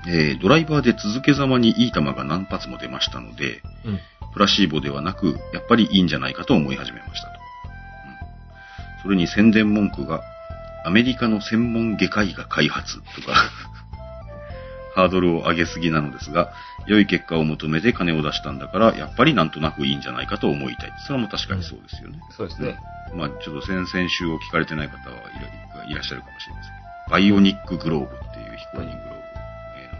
[0.07, 3.99] えードライバーで続けざまにいい球が何発も出ましたので、うん。
[4.33, 7.40] プラシーボではなく、やっぱりいいんじゃないかと思い始めましたと。
[9.05, 10.21] うんそれに宣伝文句が、
[10.83, 13.33] アメリカの専門外科医が開発とか、
[14.95, 16.51] ハードルを上げすぎなのですが、
[16.87, 20.93] 良い結果を求めて金を出したんだから、やっぱりなんとなくいいんじゃないかと思いたい。
[21.07, 22.19] それも確かにそうですよね。
[22.31, 22.77] そうですね。
[23.15, 25.15] まあ、ちょっと先々週を聞かれてない方は
[25.87, 26.73] いらっしゃるかもしれません
[27.09, 29.15] バイオニックグローブっていう非公認グローブ、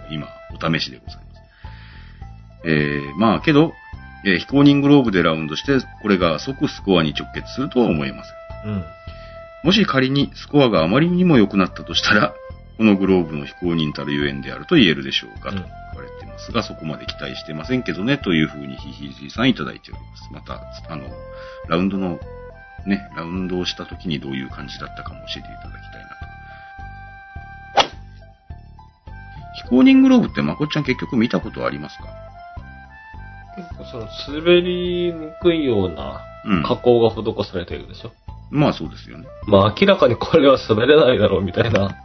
[0.08, 1.28] えー今、お試しでございます。
[2.64, 3.74] えー、まあ、けど、
[4.26, 8.41] えー非公認グローブでラウンドして、これが即スコアに直結するとは思えません。
[8.66, 8.84] うん。
[9.64, 12.34] もし仮にスコアがあまりにも良くなったとしたら、
[12.78, 20.34] このグローブの非公認たるゆえんであると言えるでしょうか、とうん言われていますが、そこまで期待してませんけどね、というふうにひひじいさんいただいております。
[20.34, 21.04] また、あの、
[21.68, 22.20] ラウンドの、
[22.88, 26.02] ね、ラウンドをした時にどういう感じだったかも教えていただきたい
[27.76, 27.92] なと。
[29.64, 32.06] 非公認グローブってまこっちゃん結局見たことありますか？
[33.58, 34.08] 結構その
[34.40, 36.64] 滑りにくいようなうん。
[36.64, 38.12] 加工が施されているでしょ。
[38.52, 39.26] まあそうですよね。
[39.48, 41.98] まあ明らかにこれは滑れないだろうみたいな。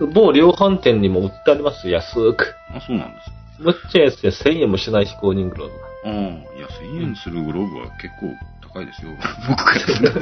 [0.00, 0.12] うん。
[0.14, 2.54] 某量販店にも売ってありますよ、安く。
[2.70, 3.36] あ、そうなんですか。
[3.58, 5.86] むっちゃ安で1000円もしない非公認グローブが。
[5.86, 6.10] ああ、
[6.56, 8.34] いや、1000円するグローブは結構
[8.72, 9.12] 高いですよ。
[9.48, 10.20] 僕からすると。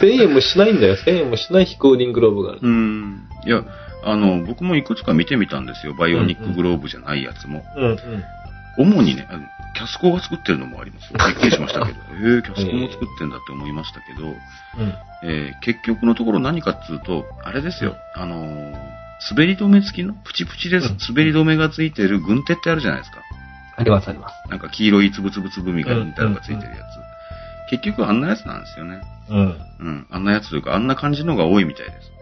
[0.00, 0.96] 1000円もしないんだよ。
[0.96, 2.60] 1000円もしない非公認グローブがある。
[2.62, 3.22] うん。
[3.44, 3.64] いや、
[4.04, 5.94] あの、僕もいくつか見てみたんですよ。
[5.94, 7.64] バイオニックグローブじゃないやつも。
[7.76, 7.98] うんうん。
[8.78, 9.40] 主にね、あの
[9.74, 11.18] キャスコが作ってるのもありますよ。
[11.26, 11.98] びっくりしましたけど。
[12.12, 14.94] えー、キャスコも作ってんだって思いましたけど、うん。
[15.22, 17.96] えー結局のところ何かっつうと、あれですよ。
[18.14, 18.98] あのー
[19.30, 23.18] 滑り止め付きのプチプチでうん滑り止めがついてる軍手ってあるじゃないですか。
[23.76, 24.34] ありますあります。
[24.48, 27.70] なんか黄色いつぶつぶつぶみたいなのがついてるやつ。
[27.70, 29.00] 結局あんなやつなんですよね。
[29.28, 29.60] うん。
[29.80, 30.06] うん。
[30.10, 32.17] あんなやつというか、あんな感じのが多いみたいです。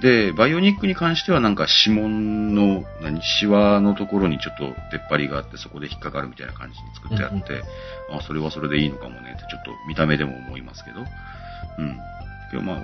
[0.00, 7.62] で、バイオニックに関してはなんか指紋の、何、シワのところにちょっと出っ張りがあって、そこで引っかかるみたいな感じに作ってあって、
[8.12, 11.00] あ、それはそれでいいのかもねってちょっと見た目でも思いますけど。
[11.00, 11.02] う
[11.82, 11.98] ん。
[12.50, 12.82] けどまあ、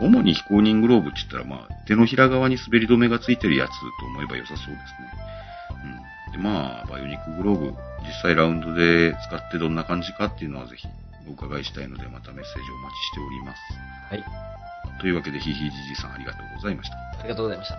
[0.00, 3.70] お主に非公認グローブって言ったら、まあ、手のひら側に滑り止めがついてるやつ
[4.00, 4.76] と思えば良さそうですね。
[6.28, 6.32] うん。
[6.32, 10.86] で、まあ、バイオニックグローブ、実際ラウンドで使ってどんな感じかっていうのはぜひ
[11.28, 13.58] お伺いしたいので、またメッセージをお待ちしております。
[14.10, 14.69] はい。
[15.00, 16.96] というわけで、ひいひいじじいさんありがとうございました。
[16.96, 17.78] ありがとうございました。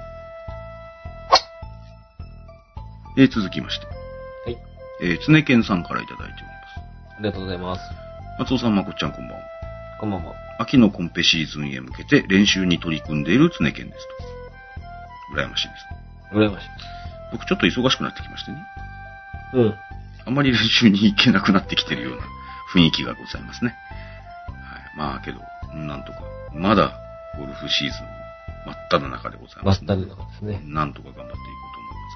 [3.17, 3.91] えー続きまして、は
[4.51, 4.57] い。
[5.01, 6.43] えー、つねけんさんからいただいており
[7.17, 7.79] ありがとうございます。
[7.79, 8.51] ます。
[8.51, 9.43] 松尾さん、まこっちゃん、こんばんは。
[9.99, 10.33] こんばんは。
[10.59, 14.07] 秋のコンペシーズンへ向けて練習に取り組んでいるつねけんです
[15.35, 15.39] と。
[15.39, 16.35] 羨ましいです。
[16.35, 16.67] 羨ましい。
[17.33, 18.57] 僕ちょっと忙しくなってきましてね。
[19.53, 19.75] うん。
[20.25, 22.23] あんまり練習に行けなくなってきてるような
[22.73, 23.75] 雰囲気がございますね。
[24.47, 24.97] はい。
[24.97, 25.39] まあけど、
[25.75, 26.21] なんとか、
[26.53, 27.00] まだ
[27.37, 28.21] ゴルフシーズン
[28.65, 30.61] 真っ只中でございます、マスタルのですね。
[30.65, 31.39] なんとか頑張っていこ
[31.71, 32.15] うと思います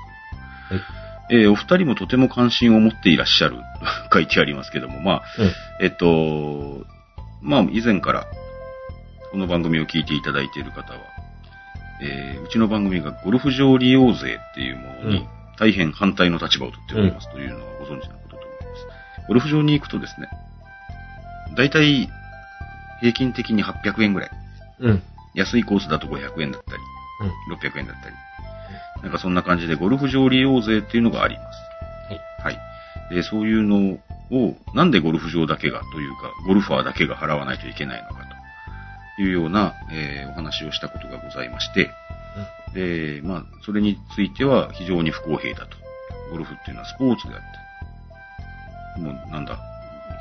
[0.70, 0.80] けど。
[0.80, 1.06] はい。
[1.28, 3.58] えーお二人もとても関心を持っていらっしゃる、
[4.14, 5.52] 書いてありますけども、まあ、うん。
[5.82, 6.86] えっと、
[7.42, 8.28] まあ、以前から、
[9.32, 11.00] この番組を聞いていただいている方は、
[12.02, 19.28] えーうちの番組がゴルフ場利用税っていうものにうん、大変反対の立場を取っておりますというのはご存知のことと思います。
[19.28, 20.28] ゴルフ場に行くとですね、
[21.56, 22.08] だいたい
[23.00, 24.30] 平均的に800円ぐらい。
[24.80, 25.04] うん。
[25.34, 26.82] 安いコースだと500円だったり、
[27.50, 27.56] うん。
[27.56, 28.16] 600円だったり。
[29.04, 31.60] なんかそんな感じでゴルフ場利用税っていうのがあります。
[32.44, 32.56] はい。
[32.56, 32.62] は
[33.12, 33.14] い。
[33.14, 34.00] で、そういうの
[34.32, 38.16] を、なんでゴルフ場だけがというか、ゴルファーだけが払わないといけないのか
[39.18, 41.92] というような、えーお話をしたことがございまして、
[42.74, 45.78] で、まあ、それについては非常に不公平だと。
[46.32, 49.60] ゴルフっていうのはスポーツであって、もうなんだ、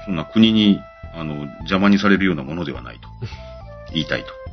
[0.05, 0.79] そんな国に、
[1.15, 3.09] あの、邪魔にされるようなものではないと。
[3.93, 4.44] 言いたいと。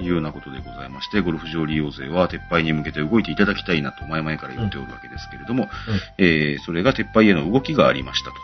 [0.00, 5.68] いうようなことでございまして、ゴルフ場利用税は撤廃に向けて動いていただきたいなと前々から言っておるわけですけれども、
[6.18, 8.36] えーそれが撤廃への動きがありましたと。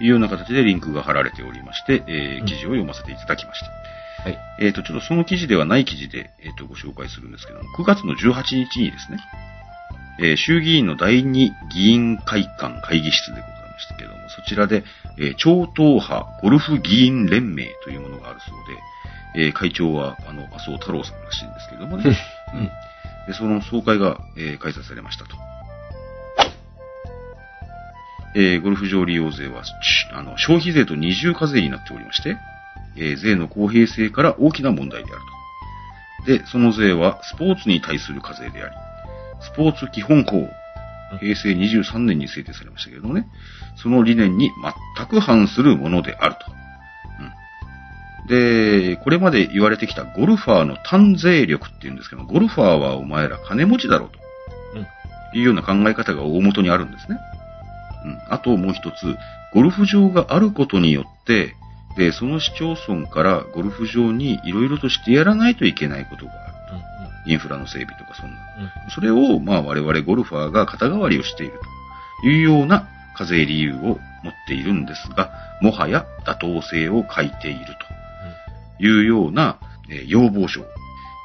[0.00, 4.22] いうような形でリンクが貼られておりまして、えーうん記事を読ませていただきました。
[4.22, 4.38] はい。
[4.60, 9.18] えっ、と、ちょっとその記事ではない記事で、えっ、と、ご紹介するんですけども、9月の18日にですね、
[10.20, 14.84] えー衆議院の第二議員会館会議室でございましたけども、そちらで、
[15.18, 18.80] えー超党派ゴルフ議員連盟というものがあるそうで、
[19.36, 22.04] えー会長は、あの、麻生太郎さんらしいんですけれどもね、
[22.54, 22.64] うん。
[23.26, 25.36] で、その総会が、えー開催されましたと。
[28.34, 29.72] えーゴルフ場利用税は、し
[30.12, 32.36] あの、消費税と二重課税になっておりまして、
[32.96, 35.20] えー税の公平性から大きな問題である
[36.26, 36.38] と。
[36.38, 38.74] で、その税はスポーツに対する課税であり、
[39.40, 40.48] スポーツ基本法、
[41.20, 43.26] 平成23年に制定されましたけれどもね、
[43.76, 44.50] その理念に
[44.96, 46.40] 全く反するものであると。
[48.28, 48.90] うん。
[48.90, 54.18] で、これまで言われてきたゴルファーの単税力っていうんですけど、ゴルファーはお前ら金持ちだろうと。
[55.34, 57.18] いうような考え方が大元にあるんですね。
[58.04, 58.18] うん。
[58.30, 59.16] あともう一つ、
[59.52, 61.54] ゴルフ場があることによって、
[61.96, 66.54] で、その市町村からゴルフ場にいろいろとしてやらないといけないことがある。
[67.26, 68.38] インフラの整備とかそんな。
[68.90, 71.54] それを、まあ我々ゴルファーが肩代わりをしている
[72.22, 77.97] というような課税理由を持っているんですが、もはや妥当性を欠いていると
[78.80, 79.58] いうような、
[79.90, 80.64] えー要望書を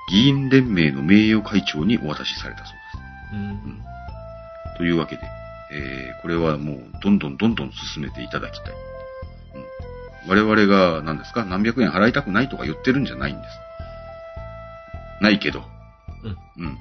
[0.09, 3.35] 議員連盟の名誉会長にお渡しされたそうです。
[3.35, 3.83] うん。
[4.77, 5.21] というわけで、
[5.71, 8.73] えーこれはもうどんどんどんどん進めていただきたい。
[10.25, 13.63] うん、我々が何ですか何百円払いたくないとか言ってるんじゃないんです。
[15.21, 15.63] ないけど。
[16.57, 16.65] うん。
[16.65, 16.77] うん。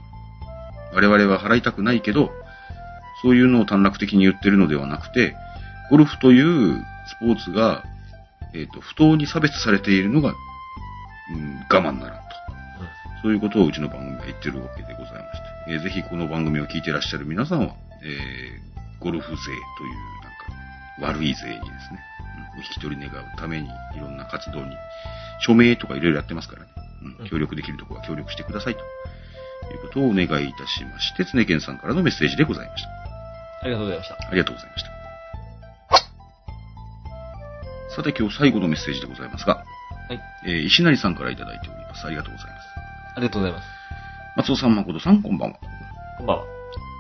[0.95, 2.31] 我々は払いたくないけど、
[3.23, 5.35] そういうのを短絡的に言ってるのではなくて、
[5.91, 7.85] ゴルフというスポーツが、
[8.55, 10.35] えっ、と、不当に差別されているのが、
[11.31, 12.33] うん、我慢ならんと。
[13.23, 19.53] そういうことをうちの番組が言ってるわけでございまして、えーぜひこの番組を聞いてらっしゃる皆さんは、えーゴルフ税という
[21.03, 22.01] なんか悪い税にですね、
[22.55, 24.77] うん、お引き取り願うためにいろんな活動に、
[25.41, 26.69] 署名とかいろいろやってますからね、
[27.21, 28.83] うん、協力できるところは協力してくださいとい
[29.77, 32.89] うことをお願いいたしまして、常健さんからのメッセージでございました。
[33.63, 34.15] ありがとうございました。
[34.15, 34.91] ありがとうございました。
[37.97, 39.65] さて今日最後のメッセージでございますが、
[40.09, 40.21] はい。
[40.45, 42.07] えー石成さんからいただいております。
[42.07, 42.67] ありがとうございます。
[43.17, 43.65] ありがとうございます。
[44.37, 45.59] 松尾さん、誠さん、こんばんは。
[46.19, 46.45] こんばんは。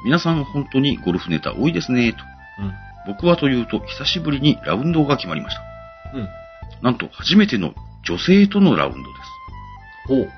[0.04, 2.18] 皆さん本当にゴルフネタ多いですね、と。
[2.62, 2.72] うん。
[3.06, 5.62] 僕はというと、久しぶりにラウンドが決まりました。
[6.14, 6.28] うん。
[6.82, 7.72] なんと、初めての
[8.04, 10.08] 女性とのラウンドです。
[10.08, 10.30] ほう。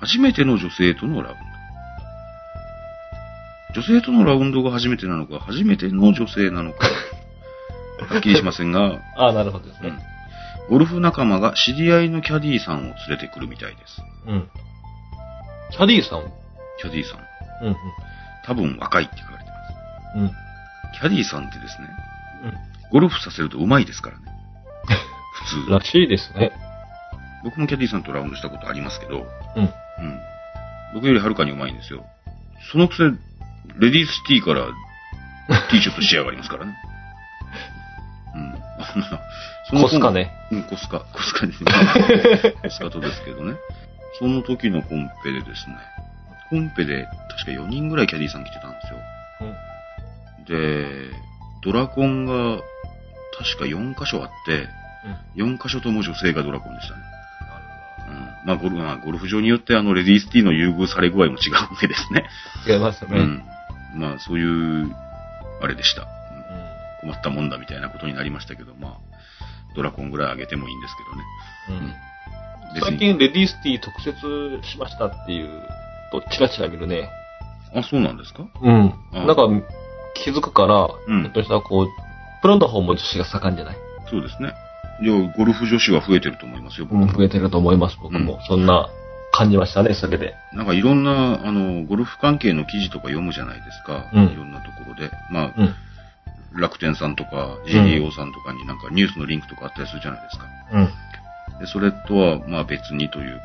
[0.00, 1.36] 初めての女性とのラウン
[3.74, 3.80] ド。
[3.80, 6.86] 女性とのラウンドが初めてなのか、初めての女性なのか、
[8.08, 10.11] はっきりしませんが、 ああ、なるほどですねうん。
[10.68, 14.00] ゴルフ仲間が知り合いのキャディーさんを連れてくるみたいです。
[14.26, 14.48] うん。
[15.70, 16.32] キャディーさん
[16.80, 17.66] キャディーさん。
[17.66, 17.76] うん。
[18.44, 20.16] 多分若いって書かれてます。
[20.16, 20.22] うん。
[20.22, 20.30] うん。
[21.00, 21.88] キャディーさんってですね、
[22.44, 22.54] うん。
[22.90, 24.24] ゴルフさせると上手いですからね。
[25.46, 25.70] 普通。
[25.70, 26.52] らしいですね。
[27.44, 29.62] 僕もキャディーさんとラウンドしたことありますけど、うん。
[29.64, 29.72] うん。
[30.94, 32.04] 僕よりはるかに上手いんですよ。
[32.70, 33.04] そのくせ、
[33.78, 34.66] レディースティーから
[35.70, 36.76] ティーショット仕上がりますからね。
[38.34, 38.54] うん。
[39.80, 40.30] コスかね。
[40.50, 41.00] うん、コスカ。
[41.00, 41.72] コスカですね。
[42.62, 43.54] コスカとですけどね。
[44.18, 45.76] その時のコンペでですね、
[46.50, 48.98] コンペで確か4人ぐらいキャディーさん来てたんですよ。
[49.40, 49.44] う
[50.42, 51.10] ん。
[51.10, 51.16] で、
[51.62, 52.60] ドラコンが
[53.38, 54.68] 確か4箇所あって、
[55.36, 57.00] 4箇所とも女性がドラコンでしたね。
[58.08, 58.48] うん。
[58.48, 62.28] まあゴルフ、まあ、ゴルフ場によってあの、レディースティーの優遇され具合も違うわけですね。
[62.68, 63.18] 違いますね。
[63.18, 63.42] うん。
[63.94, 64.94] まあ、そういう、
[65.62, 66.02] あれでした。
[66.02, 66.08] うん
[67.02, 68.98] 困ったもんだみたいなことになりましたけど、まあ、
[69.74, 70.94] ドラコンぐらい上げてもいいんです
[71.68, 71.84] けどね。
[72.74, 72.80] うん。
[72.80, 74.16] 最近、レディースティー特設
[74.62, 75.48] しましたっていう
[76.10, 77.08] と、チラチラ見るね。
[77.74, 78.44] あ、そうなんですか？
[78.62, 78.94] うん。
[79.12, 79.42] あなんか、
[80.14, 81.88] 気づくから、うんひょっとしたらこう、
[82.42, 83.76] プロの方も女子が盛んじゃない？
[84.10, 84.52] そうですね。
[85.02, 86.86] いや、ゴルフ女子は増えてると思いますよ。
[86.86, 88.40] 僕うん、増えてると思います、僕も。
[88.46, 88.88] そんな
[89.32, 90.34] 感じましたね、それで。
[90.52, 94.04] なんかいろんな、あの、ゴルフ関係の記事とか読むじゃないですか。
[94.12, 95.10] うんいろんなところで。
[95.30, 95.74] まあ、うん。
[96.56, 100.46] 楽天さんとか GDO さんとかになんかニュースのリンクとかあったりするじゃないですか。
[100.72, 101.58] うん。
[101.60, 103.44] で、それとは、まあ別にというか、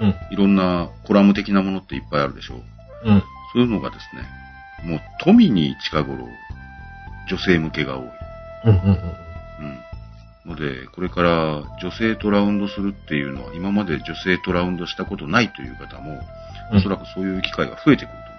[0.00, 0.14] うん。
[0.30, 2.58] いろんなコラム的なものっていっぱいあるでしょう。
[3.04, 3.22] うん。
[3.52, 4.22] そういうのがですね、
[4.88, 6.26] もう富に近頃、
[7.28, 8.08] 女性向けが多い。
[8.66, 8.72] うん。
[8.72, 8.90] うん。
[10.46, 10.50] うん。
[10.50, 16.20] ので、これから女性とラウンドするっていうのは、今まで女性とラウンドしたことないという方も、うん
[16.72, 18.29] おそらくそういう機会が増えてくる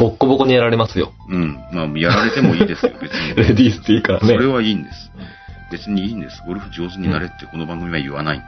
[0.00, 1.12] ボッコボコにやられますよ。
[1.28, 1.58] うん。
[1.72, 3.34] まあ、やられてもいいですよ、別に。
[3.36, 4.26] レディースティーからね。
[4.26, 5.10] それはいいんです。
[5.16, 6.42] うん別にいいんです。
[6.44, 8.46] ゴルフ上手になれってこの番組は言わないんで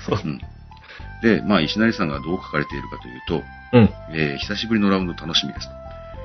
[0.00, 0.06] す。
[0.06, 0.40] そううん。
[1.22, 3.90] で、まあ、石成さんがどう書かれているかというと、うん。
[4.10, 5.74] えー久しぶりのラウンド楽しみですと。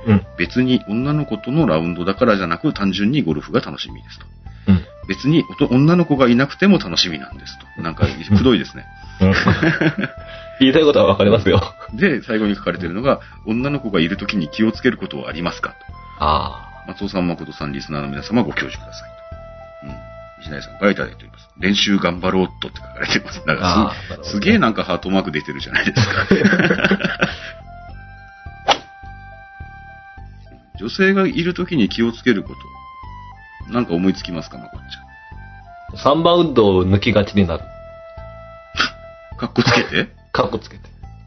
[0.08, 0.26] うん。
[0.38, 4.26] 別に女の子とのラウンドだからじゃなく、単純にゴルフが楽しみですと。
[4.70, 4.86] うん。
[5.10, 7.82] 別に女の子がいなくても楽しみなんですと。
[7.82, 8.86] なんか、くどいですね。
[10.60, 11.62] うん言いたいことはわかりますよ。
[11.94, 15.70] で、最後に書かれているのが、女の子がいるときに気をつけることはありますか？
[15.70, 15.76] と。
[16.20, 19.10] あ松尾さん、誠さん、リスナーの皆様ご教授ください
[19.82, 19.88] と。
[19.88, 19.96] うん。
[20.42, 21.50] 石成さんからいただいております。
[21.58, 23.42] 練習頑張ろうとって書かれてます。
[23.46, 23.56] だあ。
[23.56, 26.28] からああ、なるほどす、すげえなんかハートマーク出てるじゃないですか。
[30.80, 32.54] 女性がいるときに気をつけるこ
[33.68, 33.72] と。
[33.74, 34.80] なんか思いつきますか、まこっ
[35.98, 37.64] ち3バウンドを抜きがちになる。
[37.64, 39.38] ゃん。
[39.38, 40.84] かっこつけてカッコつけて。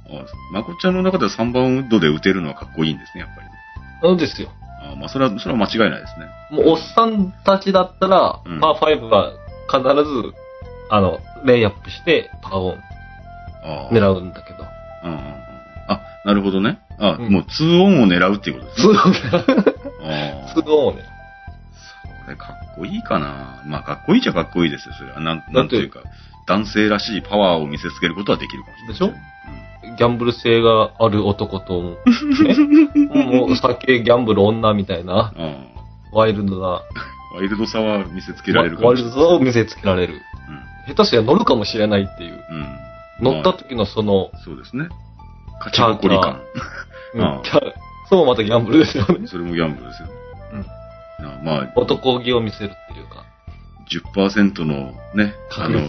[0.08, 3.52] あまこっちゃんの中では3バウンドで打てるのはかっこいいんですね、やっぱりね。
[4.02, 4.50] そうですよ。
[4.82, 6.26] あまあ、それは、それは間違いないですね。
[6.50, 9.32] もう、おっさんたちだったら、うんパー5は
[9.70, 10.34] 必ず、
[10.90, 12.78] あの、レイアップして、パーオン
[13.64, 13.92] ああ。
[13.92, 14.64] 狙うんだけど。
[15.04, 15.18] うん。
[15.88, 16.80] あ、なるほどね。
[16.98, 18.98] あ、うんもう2オンを狙うっていうことですツね。
[20.54, 21.02] ーオン、をね。
[22.24, 23.62] それかっこいいかな。
[23.66, 25.20] まあ、かっこいいっちゃかっこいいですよ、それは。
[25.20, 26.00] なん、なんというか、
[26.46, 28.92] 男性らしいパワーを見せつけることはできるかもしれない。
[28.92, 29.12] でしょ？
[29.96, 31.96] ギャンブル性がある男と、ね、
[33.38, 35.44] もう酒、ギャンブル、女みたいな、うん。
[35.44, 35.56] あ
[36.12, 36.82] ワイルドな、あ。
[37.36, 39.14] ワイルドさは見せつけられるかワイもしれない。
[39.14, 40.20] ルドさを見せつけられる。
[40.88, 42.44] 下手したら乗るかもしれないっていう。
[42.50, 42.56] うん。
[43.28, 43.34] うん。
[43.34, 44.88] 乗ったま時のその、あそうですね。
[45.64, 46.40] 勝ち誇り感。
[48.08, 49.26] そうもまたギャンブルですよね。
[49.26, 50.08] それもギャンブルですよ。
[51.20, 51.44] うん。
[51.44, 53.24] なまあ、男気を見せるっていうか。
[53.90, 55.80] 10%のね、あの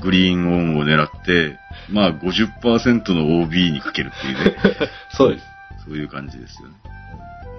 [0.00, 1.58] グリーンオンを狙って、
[1.90, 4.56] まあ50%の OB にかけるっていうね、
[5.10, 5.46] そうです。
[5.86, 6.74] そういう感じですよね。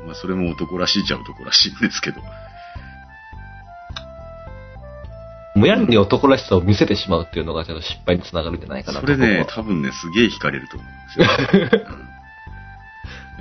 [0.05, 2.21] まあそれも男らしいっちゃ男らしいんですけど。
[5.55, 11.85] むやみに男らしさを見せてしまうっていうのがちょっと失敗につながるんじゃないかなとそれね、多分ね、すげえ惹かれると思うんですよ。
[11.89, 12.09] うん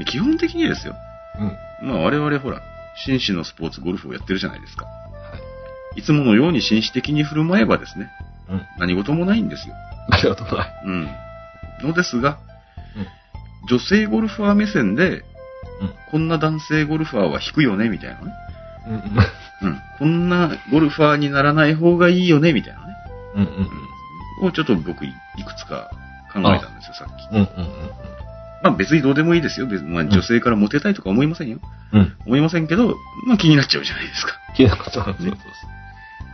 [0.05, 0.95] 基本的にですよ。
[1.83, 1.89] うん。
[1.89, 2.63] まあ我々ほら、
[3.05, 4.87] 紳士のスポーツ、ゴルフをやってるじゃないですか。
[5.91, 6.01] はい。
[6.01, 8.11] いつものように紳士的に振る舞えばですね、
[8.49, 8.63] うん。
[8.79, 9.75] 何事もないんですよ。
[10.11, 11.09] ありがとうございうん。
[11.83, 12.39] のですが、
[12.97, 13.07] うん
[13.69, 15.25] 女性ゴルファー目線で、うん
[16.11, 18.33] こんな男性ゴルファーは引くよね、みたいなね。
[18.87, 19.01] うんうん。
[19.01, 19.81] うん。
[19.99, 22.95] こんなゴルファーにならない方がいいよね、みたいなね。
[23.35, 23.69] うんうん
[24.41, 25.91] をちょっと僕いいくつか
[26.33, 27.35] 考えたんですよ、さっき。
[27.35, 27.41] うん。
[27.41, 27.91] うんうんうん
[28.61, 29.67] まあ別にどうでもいいですよ。
[29.67, 31.59] 別にまあ女性からモテたいとか思いませんよ。
[31.93, 32.01] うん。
[32.01, 32.17] うん。
[32.27, 34.33] 思いませんけど、まあ気になっちゃうじゃないですか。
[34.57, 35.35] 気になることなんですよ。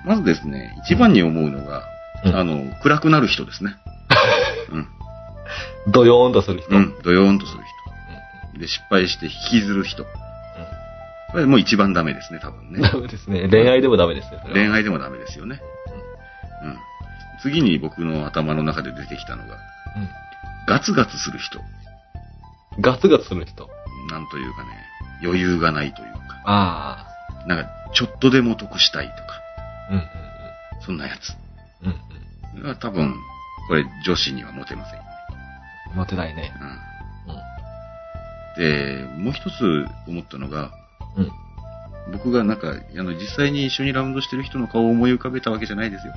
[0.05, 1.85] まずですね、一番に思うのが、
[2.25, 3.77] うんあの、暗くなる人ですね。
[4.71, 4.89] うん。
[5.93, 6.75] ドヨーンとする人。
[6.75, 6.95] うん。
[7.03, 7.63] ドヨーンとする
[8.53, 8.59] 人。
[8.59, 10.05] で、失敗して引きずる人。
[11.33, 12.81] これもう一番ダメですね、多分うん。
[12.81, 12.89] ね。
[12.89, 13.49] ダメですね。
[13.49, 14.41] 恋愛でもダメですよ。
[14.41, 15.61] それは恋愛でもダメですよね。
[16.63, 16.79] うん。
[17.43, 19.59] 次に僕の頭の中で出てきたのが、
[20.67, 21.59] ガツガツする人。
[22.77, 22.83] うん。
[22.83, 23.69] ガツガツする人。
[24.11, 24.69] なんというかね、
[25.23, 27.07] 余裕がないというか、あ
[27.47, 29.41] なんか、ちょっとでも得したいとか、
[29.91, 29.93] あ。
[29.93, 30.05] うんうん
[30.85, 31.33] そんなやつ。
[31.83, 32.69] うん。
[32.69, 33.15] うん多分、
[33.69, 35.09] これ女子にはモテませんよね。
[35.95, 36.53] モテないね。
[36.61, 36.95] うん。
[38.57, 40.71] で、もう一つ思ったのが、
[41.17, 42.13] うん。
[42.13, 46.13] 僕がなんか、あの、実際に一緒にラウンドしてる人の顔を思い浮かべたわけじゃないですよ。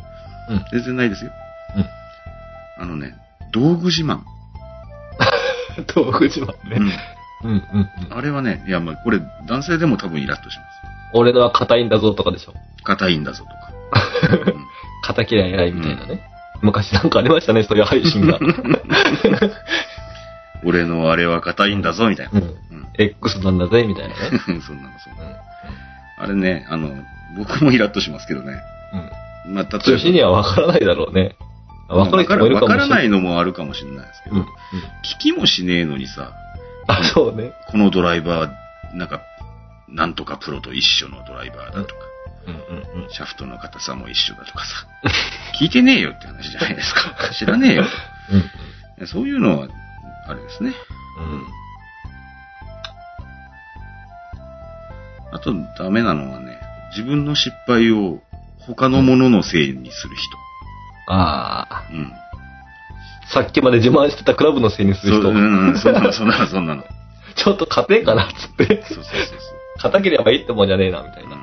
[0.49, 0.65] うん。
[0.72, 1.32] 全然ないですよ。
[2.78, 2.84] うん。
[2.84, 3.15] あのね、
[3.53, 4.20] 道具自慢。
[5.95, 6.78] 道具自慢ね。
[7.43, 7.51] うん。
[7.51, 8.18] うんうんうん。
[8.18, 10.97] あれはね、いや、まあ、これ、男性でも多分イラッとします。
[11.14, 12.53] 俺のは硬いんだぞとかでしょ。
[12.84, 13.55] 硬いんだぞとか。
[14.51, 14.68] うん
[15.08, 16.22] 硬嫌い偉いみたいなね。
[16.62, 18.39] 昔なんかありましたね、そういう配信が。
[20.66, 22.39] 俺のあれは硬いんだぞ、みたいな。
[22.39, 22.47] うん。
[22.47, 22.58] うん。
[22.97, 24.22] X なんだぜ、みたいなね。
[24.62, 25.32] そんなの、そんなの。
[25.32, 25.36] う
[26.20, 26.89] あれね、あの、
[27.38, 28.53] 僕もイラッとしますけどね。
[28.53, 28.55] ん。
[29.47, 29.53] うん。
[29.53, 31.36] まあ、例えば女子には分からないだろうね。
[31.88, 32.80] 分かる人もいるかもしれない。
[32.80, 34.38] わからないのもあるかもしれないですけど。
[34.38, 34.45] 聞
[35.20, 36.32] きもしねえのにさ、
[36.88, 37.51] あ、そうね。
[37.68, 39.22] このドライバー、なんか、
[39.90, 42.02] なんとかプロと一緒のドライバーだとか、
[42.48, 43.10] うんうんうん。
[43.10, 44.88] シャフトの硬さも一緒だとかさ、
[45.60, 47.16] 聞いてねえよって話じゃないですか。
[47.38, 47.86] 知らねえよ
[48.32, 49.08] うんと。
[49.08, 49.68] そういうのは、
[50.28, 50.74] あれですね。
[51.20, 51.44] うん。
[55.32, 56.60] あと、ダメなのはね、
[56.92, 58.22] 自分の失敗を
[58.60, 60.16] 他のもののせいにする
[61.08, 61.84] ああ。
[61.90, 61.98] 人。
[61.98, 62.14] うん。
[63.30, 65.30] さっきまで自慢してたクラブのせいにすそう、る人。
[65.30, 66.84] うんうん、そんなの、そんなの、そんなの。
[67.36, 68.84] ちょっと勝てんかなっつって。
[68.88, 71.28] そうそうそう硬ければいいってもんじゃねえな、みたい。
[71.28, 71.36] な。
[71.36, 71.39] う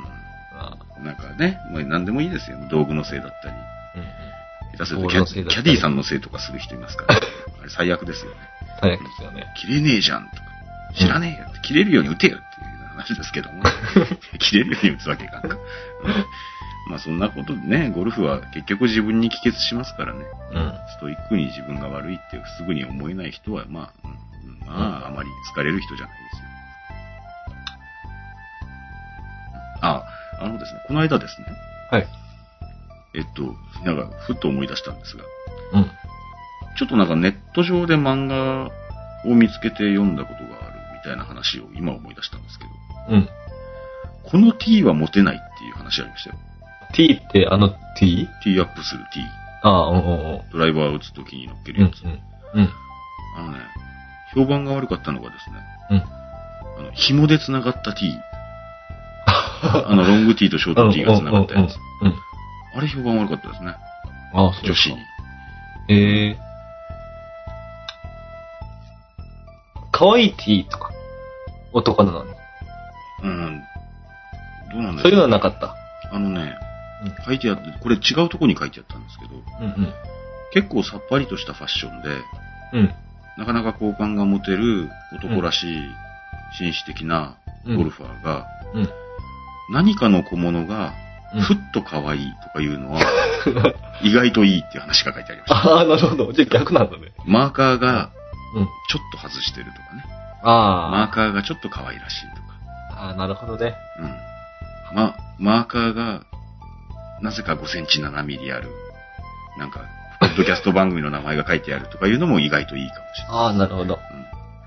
[0.98, 1.04] あん。
[1.04, 2.58] なんかね、もう何でもいいですよ。
[2.70, 3.54] 道具のせいだったり。
[3.96, 4.76] うんうん。
[4.76, 7.16] 下手するとキャキャディさんのせいとかする人いますから。
[7.60, 8.36] あれ最悪ですよね。
[8.80, 9.46] 最悪ですよね。
[9.56, 10.42] 切れねえじゃんとか。
[10.94, 11.60] 知らねえよって。
[11.60, 13.62] 切れるように打てよっていう話ですけども。
[14.38, 15.48] 切れるように打つわけいかんか。
[15.48, 15.58] うん
[16.86, 20.24] まあそんなことでね、ゴルフは結局自分に帰結しますからね。
[20.52, 20.72] うん。
[20.96, 24.14] ストイックに自分が悪いってすぐに思えない人は、まあ、うん
[24.66, 26.53] まあ、あまり疲れる人じゃないですよ。
[29.84, 30.04] あ、
[30.40, 31.46] あのですね、この間ですね、
[31.90, 32.06] はい。
[33.14, 33.54] えっと、
[33.84, 35.24] なんか、ふっと思い出したんですが、
[35.74, 35.90] うん。
[36.76, 38.70] ちょっとなんかネット上で漫画
[39.24, 42.70] を見つけて読んだことがあるみたいな話を今思い出したんですけど、
[43.10, 43.28] うん。
[44.24, 46.36] この T は持てないっていう話ありましたよ。
[46.94, 48.28] T ってあの T?
[48.42, 49.20] T アップする T。
[49.62, 50.50] ああ、うんうんうん。
[50.50, 52.02] ドライバーを打つときに乗っけうんるやつ。
[52.02, 52.10] うん。
[52.54, 52.68] うん。
[53.36, 53.58] あのね、
[54.34, 55.56] 評判が悪かったのがですね、
[55.90, 56.84] うん。
[56.86, 58.12] あの、紐で繋がった T。
[59.88, 61.76] あの、ロング T とショート T が繋がったやつ。
[62.76, 63.74] あれ評判悪かったですね。
[64.34, 64.98] ああ、そう女子に。。
[65.88, 66.38] ええ
[69.92, 70.90] 可愛い T とか。
[71.72, 72.30] 男なのに。
[73.22, 73.62] うん。
[74.72, 75.76] どうなんだそういうのはろなかった。
[76.10, 76.54] あのね
[77.04, 79.94] うん、書いてあって、これ違うとこに書いてあったんですけど、うんうん。
[80.52, 82.08] 結構さっぱりとしたファッションで、
[82.72, 82.94] うん。
[83.36, 85.82] なかなか好感が持てる男らしい
[86.56, 87.76] 紳士的なうん。
[87.76, 88.88] ゴルファーが、うん。
[89.70, 90.94] 何かの小物が
[91.34, 93.00] うんふっと可愛いとかいうのは、
[94.02, 95.58] 意外といいっていう話が書いてありました。
[95.74, 96.32] ああ、なるほど。
[96.32, 97.12] じゃあ逆なんだね。
[97.24, 98.10] マーカーが
[98.54, 98.68] うん。
[98.88, 100.04] ちょっと外してるとかね。
[100.44, 102.48] あマーカーがちょっと可愛らしいとか。
[102.96, 103.06] あ。
[103.06, 103.74] ああ、なるほどね。
[103.98, 104.14] うん。
[104.96, 106.20] ま、マーカーが、
[107.20, 108.70] なぜか5センチ7ミリある、
[109.58, 109.80] なんか、
[110.20, 113.36] ポッドキャスト番組の名前が書いてあるとかいうのも意外といいかもしれない。
[113.36, 113.98] ああ、なるほど。
[114.16, 114.24] うん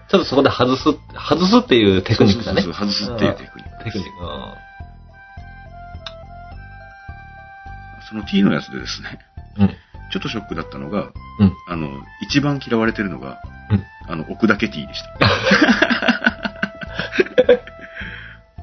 [0.10, 0.84] ちょっとそこで外す、
[1.14, 2.62] 外すっていうテクニックだね。
[2.62, 4.12] そうそうそう外すっていうテクニックテクニック。
[8.10, 9.76] その T のやつでですね、ーうん。
[10.12, 11.53] ちょっとショックだったのが、うん。
[11.68, 11.89] あの、
[12.22, 13.84] 一番嫌われてるのが、うん。
[14.08, 15.10] あの、置くだけ T でした。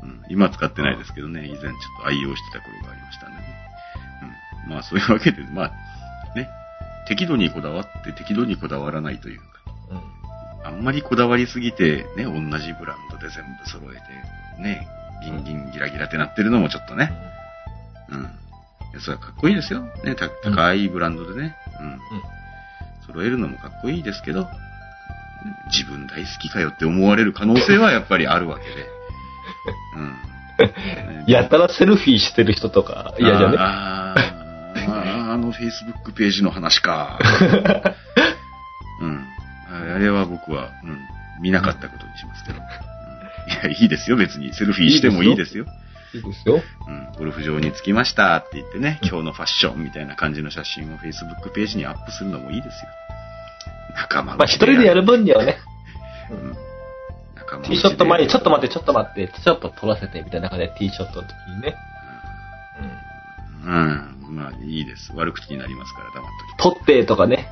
[0.03, 1.73] うん、今使ってないですけどね、以前ちょっ
[2.03, 3.35] と愛用してた頃がありましたね。
[4.65, 5.71] うん、まあそういうわけで、まあ、
[6.35, 6.49] ね、
[7.07, 9.45] 適度にこだわって適度にこだわらないというか、
[9.91, 10.01] うん。
[10.67, 13.97] あんまりこだわりすぎて、ね、同じブランドで全部揃え
[14.57, 14.89] て、ね、
[15.23, 17.13] ギンギンギラギラってなってるのもちょっとね、
[18.09, 18.31] うん。
[19.01, 19.83] それはかっこいいですよ。
[20.05, 22.01] ね、た高いブランドでね、うん。
[23.07, 24.49] 揃えるのもかっこいいですけど、
[25.71, 28.89] 自分大好きかよって思われる可能性はやっぱりあるわけで。
[29.97, 31.25] うん。
[31.33, 33.57] やたらセルフィーしてる人とか嫌じゃね？
[33.59, 37.19] あーあー、あの Facebook ページの話か。
[39.01, 39.27] うん。
[39.95, 40.99] あれは僕は、うん、
[41.43, 42.59] 見なかったことにしますけど。
[42.59, 42.65] うん
[43.47, 44.55] いや、いいですよ、別に。
[44.55, 45.67] セルフィーしてもいいですよ。
[46.15, 46.63] いいですよ。
[46.89, 52.91] うん、ゴルフ場に着きましたって言ってね、今日のファッションみたいな感じの写真を Facebook ページにアップするのもいいですよ。
[53.97, 55.57] 仲間まあ、一人でやる分にはね、
[56.31, 56.55] うん。
[57.35, 61.75] 仲間ティーショット前に、ちょっと待待って、ちょっと待って、ちょっと撮らせて、みたいな感じでティーショットの時にね。
[63.65, 63.73] うん。
[64.29, 64.37] うん。
[64.37, 65.11] まあ、いいです。
[65.15, 66.77] 悪口になりますから、黙っときて。
[66.77, 67.49] 撮ってとかね。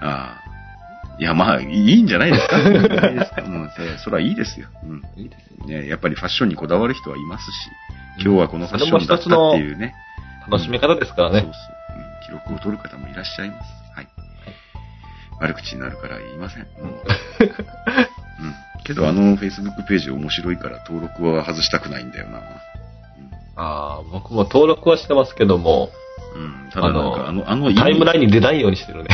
[0.00, 1.18] ああ。
[1.18, 2.60] いや、まあ、いいんじゃないですか。
[2.60, 3.42] いいですか。
[3.42, 4.68] もう、そそれはいいですよ。
[4.84, 5.02] うん。
[5.16, 5.80] いいですね。
[5.80, 7.50] ね、やっぱりファッションにこだわる人はいますし、
[8.20, 9.94] 今日はこのファッションだったっていうね。
[10.50, 11.40] 楽しみ方ですからね。
[11.40, 11.58] そうそ
[11.94, 12.40] う、うん。
[12.40, 13.70] 記録を取る方もいらっしゃいます。
[13.94, 14.08] はい。
[15.40, 16.62] 悪口になるから言いません。
[16.62, 18.54] もううん。
[18.84, 22.38] けど、あの Facebook ページ面白いから登録は外したくないんだよな。
[23.56, 25.90] ああ、僕も登録はしてますけども、
[26.34, 26.42] うん。
[26.42, 29.10] うん、ただなんか、あの、あの意タイムライ味、ンに出ないようにしてるね。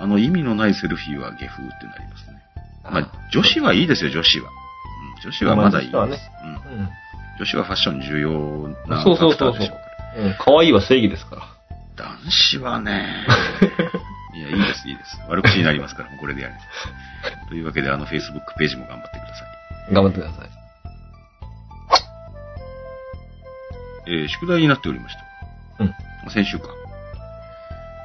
[0.00, 2.42] あの意味のないセルフィーは下風ってなりますね。
[2.84, 4.50] まあ、女子はいいですよ、女子は。
[4.50, 5.96] うん、女子はまだいいです。
[5.96, 6.78] まあ女子うん。
[6.80, 6.88] うん。
[7.38, 9.82] 女子はファッション重要なフそうそうそうそうーでしょうか
[10.16, 10.24] ら。
[10.24, 11.42] うん、可愛いは正義ですから。
[11.96, 13.26] 男子はね、
[14.34, 15.20] いや、いいです、いいです。
[15.28, 16.54] 悪口になりますから、もうこれでやる。
[17.48, 19.44] というわけで、あの Facebook ページも頑張ってくださ
[19.90, 19.94] い。
[19.94, 20.48] 頑張ってください。
[24.06, 25.16] えー宿題になっておりまし
[25.78, 25.84] た。
[25.84, 26.30] うん。
[26.30, 26.68] 先週か。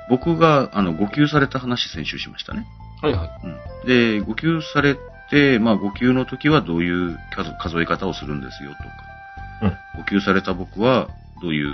[0.09, 2.65] 僕が、あの、誤給された話先週しましたね。
[3.01, 3.29] はいはい。
[3.43, 3.47] う
[3.85, 3.87] ん。
[3.87, 4.97] で、誤給され
[5.29, 8.89] て、まあ、誤給の時はどういう数数え方をするんですよとか、
[9.63, 9.77] うん。
[9.97, 11.09] 誤給された僕は
[11.41, 11.71] どういう、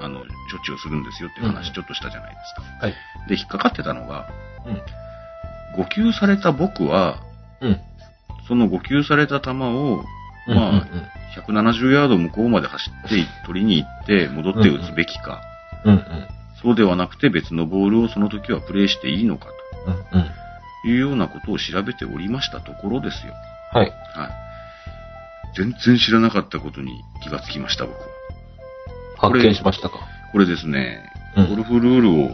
[0.00, 0.24] あの、処
[0.58, 2.86] 置をするんですよって話ちょっとしたじゃないですか。
[2.86, 2.94] はい。
[3.28, 4.28] で、引っかかってたのが、
[4.66, 4.82] うん。
[5.76, 7.20] 誤給された僕は、
[7.60, 7.80] うん。
[8.48, 10.82] その誤給された球を、うんまあ、うん
[11.36, 15.42] 170ヤード向こうまで走って取りに行って戻って打つべきか、
[15.84, 15.92] うん。
[15.92, 16.02] うん
[16.62, 19.48] そうではなくて別のボールをその時はプレイしていいのか
[19.86, 19.92] うん。
[19.92, 20.30] うんうん。
[20.82, 23.34] というようなことを調べておりましたところですよ。
[23.72, 23.90] はい。
[24.14, 24.45] はい。
[25.54, 28.06] 全然知らなかったことに気がつきました、僕は。
[29.18, 29.98] 発見しましたか？
[30.32, 32.30] これですね、うんゴルフルールを、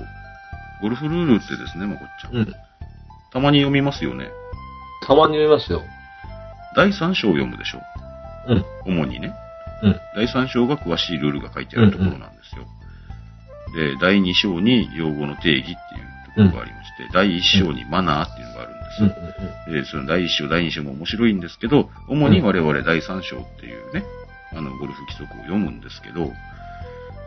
[0.80, 2.36] ゴルフルールってですね、まこっちゃん。
[2.36, 2.54] うん。
[3.32, 4.30] たまに読みますよね。
[5.06, 5.82] たまに読みますよ。
[6.76, 7.80] 第3章を読むでしょ。
[8.48, 8.64] うん。
[8.86, 9.32] 主にね。
[9.82, 10.00] うん。
[10.14, 12.64] 第3章が詳しいルールが書いてあるところなんですよ。
[13.74, 18.61] で、第2章に用語の定義っていうところがありまして、第1章にマナーっていうのが
[18.92, 19.14] ですうんよ。
[19.66, 24.04] うんで、その第1章、第2章も面白いんですけど、主に我々第3章っていうね、
[24.52, 26.32] あの、ゴルフ規則を読むんですけど、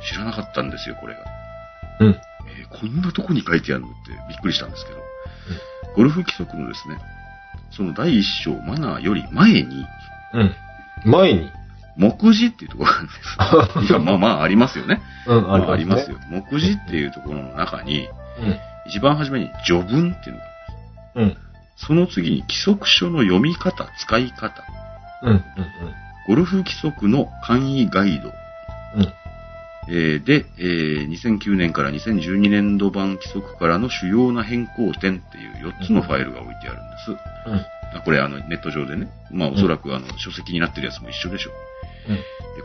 [0.07, 1.21] 知らなかったんですよ、これが。
[2.01, 2.07] うん。
[2.09, 2.25] えー
[2.69, 4.99] こんなとこに書いてあるのってびっくりしたんですけど、
[5.95, 6.97] ゴルフ規則のですね、
[7.71, 9.85] その第1章、マナーより前に、
[10.33, 10.41] うん。
[11.05, 11.11] うん。
[11.11, 11.51] 前に。
[11.97, 13.91] 目次っていうところがあるんです。
[13.91, 15.01] いや、まあまあありますよね。
[15.27, 16.17] うん、まあありますよ。
[16.17, 16.23] よ。
[16.29, 18.09] 目次っていうところの中に、
[18.39, 18.59] うん。
[18.87, 20.45] 一番初めに序文っていうのが
[21.15, 21.44] あるんです。
[21.81, 21.87] うん。
[21.87, 24.63] その次に規則書の読み方、使い方、
[25.23, 25.31] うん。
[25.31, 25.43] うん。
[26.27, 29.13] ゴルフ規則の簡易ガイド、うん。
[29.87, 37.11] えーで、えー2009年から2012年度版規則からの主要な変更点っていう4つのファイルが置いてあるんです。
[37.11, 37.97] うん。
[37.97, 41.51] あこれあのネット上でね、まあおそらくあの書籍になってるやつも一緒でしょ
[42.09, 42.11] う。
[42.11, 42.15] うん。
[42.15, 42.21] で、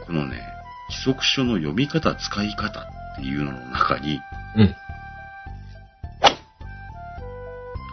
[0.06, 0.40] このね、
[0.88, 4.20] 規則書の読み方、使い方っていうのの中に、
[4.56, 4.74] うん。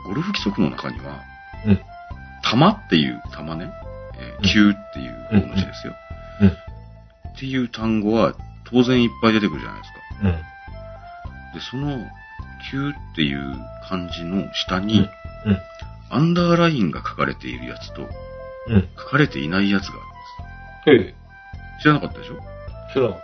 [0.07, 1.21] ゴルフ規則の中には、
[1.65, 1.79] うん。
[2.43, 3.71] 玉っていう玉ね、
[4.17, 5.93] えー球っていう方の字ですよ。
[6.41, 6.47] うん。
[6.49, 6.51] っ
[7.39, 8.33] ていう単語は
[8.69, 9.97] 当然いっぱい出てくるじゃないですか。
[10.23, 10.31] うん。
[11.53, 11.97] で、その、
[12.71, 13.55] 球っていう
[13.87, 15.07] 漢字の下に、
[15.45, 15.57] うん。
[16.09, 18.07] アンダーラインが書かれているやつと、
[18.69, 18.87] うん。
[18.97, 19.93] 書かれていないやつが
[20.85, 21.09] あるんで。
[21.11, 21.83] す。
[21.83, 22.39] 知らなかったでしょ？
[22.93, 23.21] 知らなかっ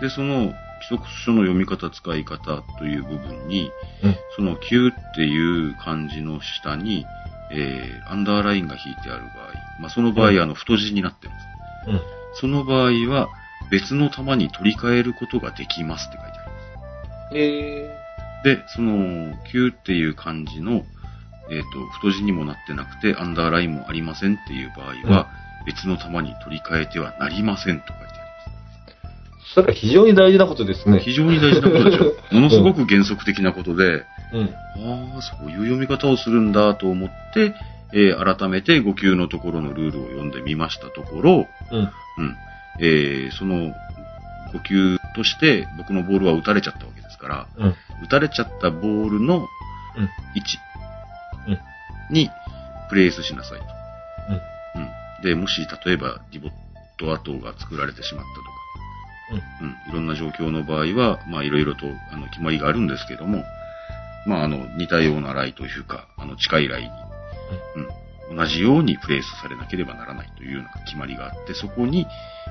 [0.00, 0.02] た。
[0.02, 3.70] で、その、規則書の読み方、使い方という部分に、
[4.02, 4.16] うん。
[4.36, 7.04] その球っていう漢字の下に、
[7.50, 9.32] えー、アンダーラインが引いてある場合、
[9.80, 11.90] まあ、その場合、うんあの、太字になってます。
[11.90, 12.00] うん。
[12.34, 13.28] その場合は、
[13.70, 17.36] 別の球に取り替えることができますって書いてあります。
[17.36, 18.08] へえ。
[18.44, 20.84] で、その、球っていう漢字の、
[21.50, 25.28] えっ、と、太字にもなってなくて、アンダーラインもありませんっていう場合は、
[25.66, 28.17] 別の球に取り替えてはなりませんと書いてあります。
[29.58, 31.00] それは非常に大事なことですね。
[31.00, 32.14] 非常に大事なことでしょ。
[32.32, 34.54] ものすごく原則的なことで、うん。
[35.14, 37.54] ああ、そういう読み方をするんだと思って、
[37.92, 41.78] えー改めて5級のところのルールを読んでみましたところ、うん。
[41.80, 42.36] うん。
[42.80, 43.74] えーその
[44.52, 47.74] 5級として僕のボールは打たれちゃったわけですから、うん。
[48.04, 49.38] 打たれちゃったボールの
[49.96, 50.04] うん。
[50.34, 50.58] 位置
[51.48, 51.50] う
[52.12, 52.14] ん。
[52.14, 52.30] に
[52.88, 53.64] プレイスしなさいと。
[54.76, 54.82] うん。
[54.82, 55.22] うん。
[55.22, 56.52] で、もし例えばディボッ
[56.98, 58.57] ト跡が作られてしまったとか、
[59.30, 63.44] うん、いろんな状況の場合は、まあいろいろとあの決まりがあるんですけども、
[64.26, 66.88] まああの似たようなライというか、あの近いライに、
[68.28, 72.06] うん、同じようにプレイスされなければならないというような決まりがあって、そこに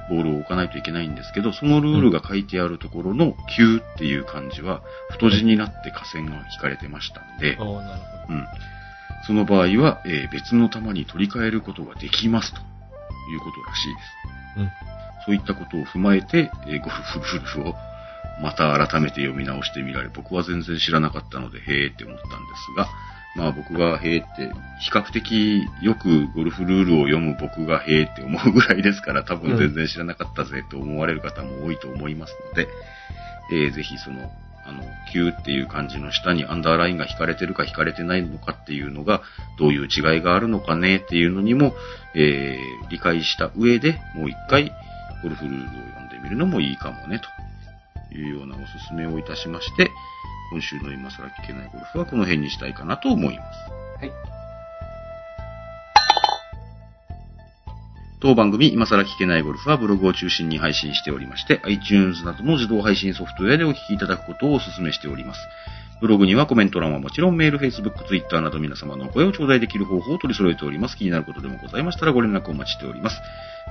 [0.09, 8.47] ボールを置かないといけないんですけど、そのルールが書いてあるところの9っていう漢字は太字になって下線が引かれてましたんで、ああ、なるほうん。
[9.25, 14.57] その場合は、えー別の球に取り替えることができますということらしいです。
[14.57, 14.61] ど。
[14.61, 14.96] うん。
[15.27, 17.75] そういったことを踏まえて、えーゴルフルールを
[18.41, 22.87] また改めて読み直してみられ、僕は全然知らなかったので、へーって思ったんですが、
[23.35, 32.67] まあ僕がへーって、比較的よくゴルフルールを読む僕がへーって思うぐらいですから、多分全然知らなかったぜと思われる方も多いと思いますので、
[33.51, 34.31] えーぜひその、
[34.65, 39.21] あの、9っていう漢字の下にアンダーラインが引かれてるか引かれてないのかっていうのが、
[39.57, 41.73] どういう違いがあるのかねっていうのにも、
[42.15, 44.71] えー理解した上でもう一回、
[45.27, 49.91] ゴルフルールを読んでみるのもいいかもね、というようなおすすめをいたしまして、
[50.51, 53.59] 今週の今更聞けないゴルフはこの辺にしたいかなと思います。
[53.99, 54.11] はい。
[58.21, 65.41] 当番組、今更聞けないゴルフはブログを中心に配信しておりまして、iTunes などの自動配信ソフトウェアでお聞きいただくことをお勧めしております。
[65.99, 70.97] ブログにはコメント欄はもちろんメール、Facebook、Twitter など皆様のお声を頂戴できる方法を取り揃えております。
[70.97, 73.19] 気になることでもございましたらご連絡お待ちしております。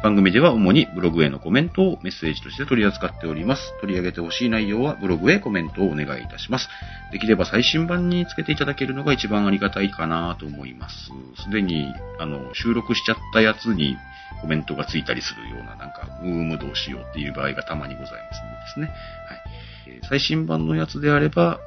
[0.03, 3.72] 番組では主にブログへのコメントをメッセージとして取り扱っております。
[3.81, 6.68] 取り上げてほしい内容はブログへコメントをお願いいたします。
[7.12, 11.12] できれば最新版につけていただけるのが一番ありがたいかなと思います。
[11.43, 13.97] すでに、あの、収録しちゃったやつに
[14.41, 18.87] コメントがついたりするような、なんか、うーむどうしようっていう場合がたまにございますのでですね。
[19.29, 20.01] はい。
[20.09, 21.59] 最新版のやつであれば、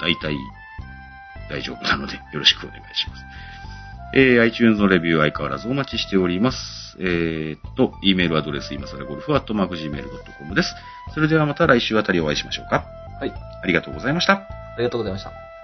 [0.00, 0.36] 大体
[1.48, 3.22] 大丈夫なので、よろしくお願いします。
[4.14, 6.96] えー iTunes のレビュー相変わらずお待ちしております。
[6.98, 10.74] えーっと、e メールアドレス、今更ゴルフ、アットマーク Gmail.com です。
[11.14, 12.86] それではまた来週あたりお会いしましょうか。
[13.20, 13.30] はい。
[13.30, 14.34] ありがとうございました。
[14.34, 15.55] ありがとうございました。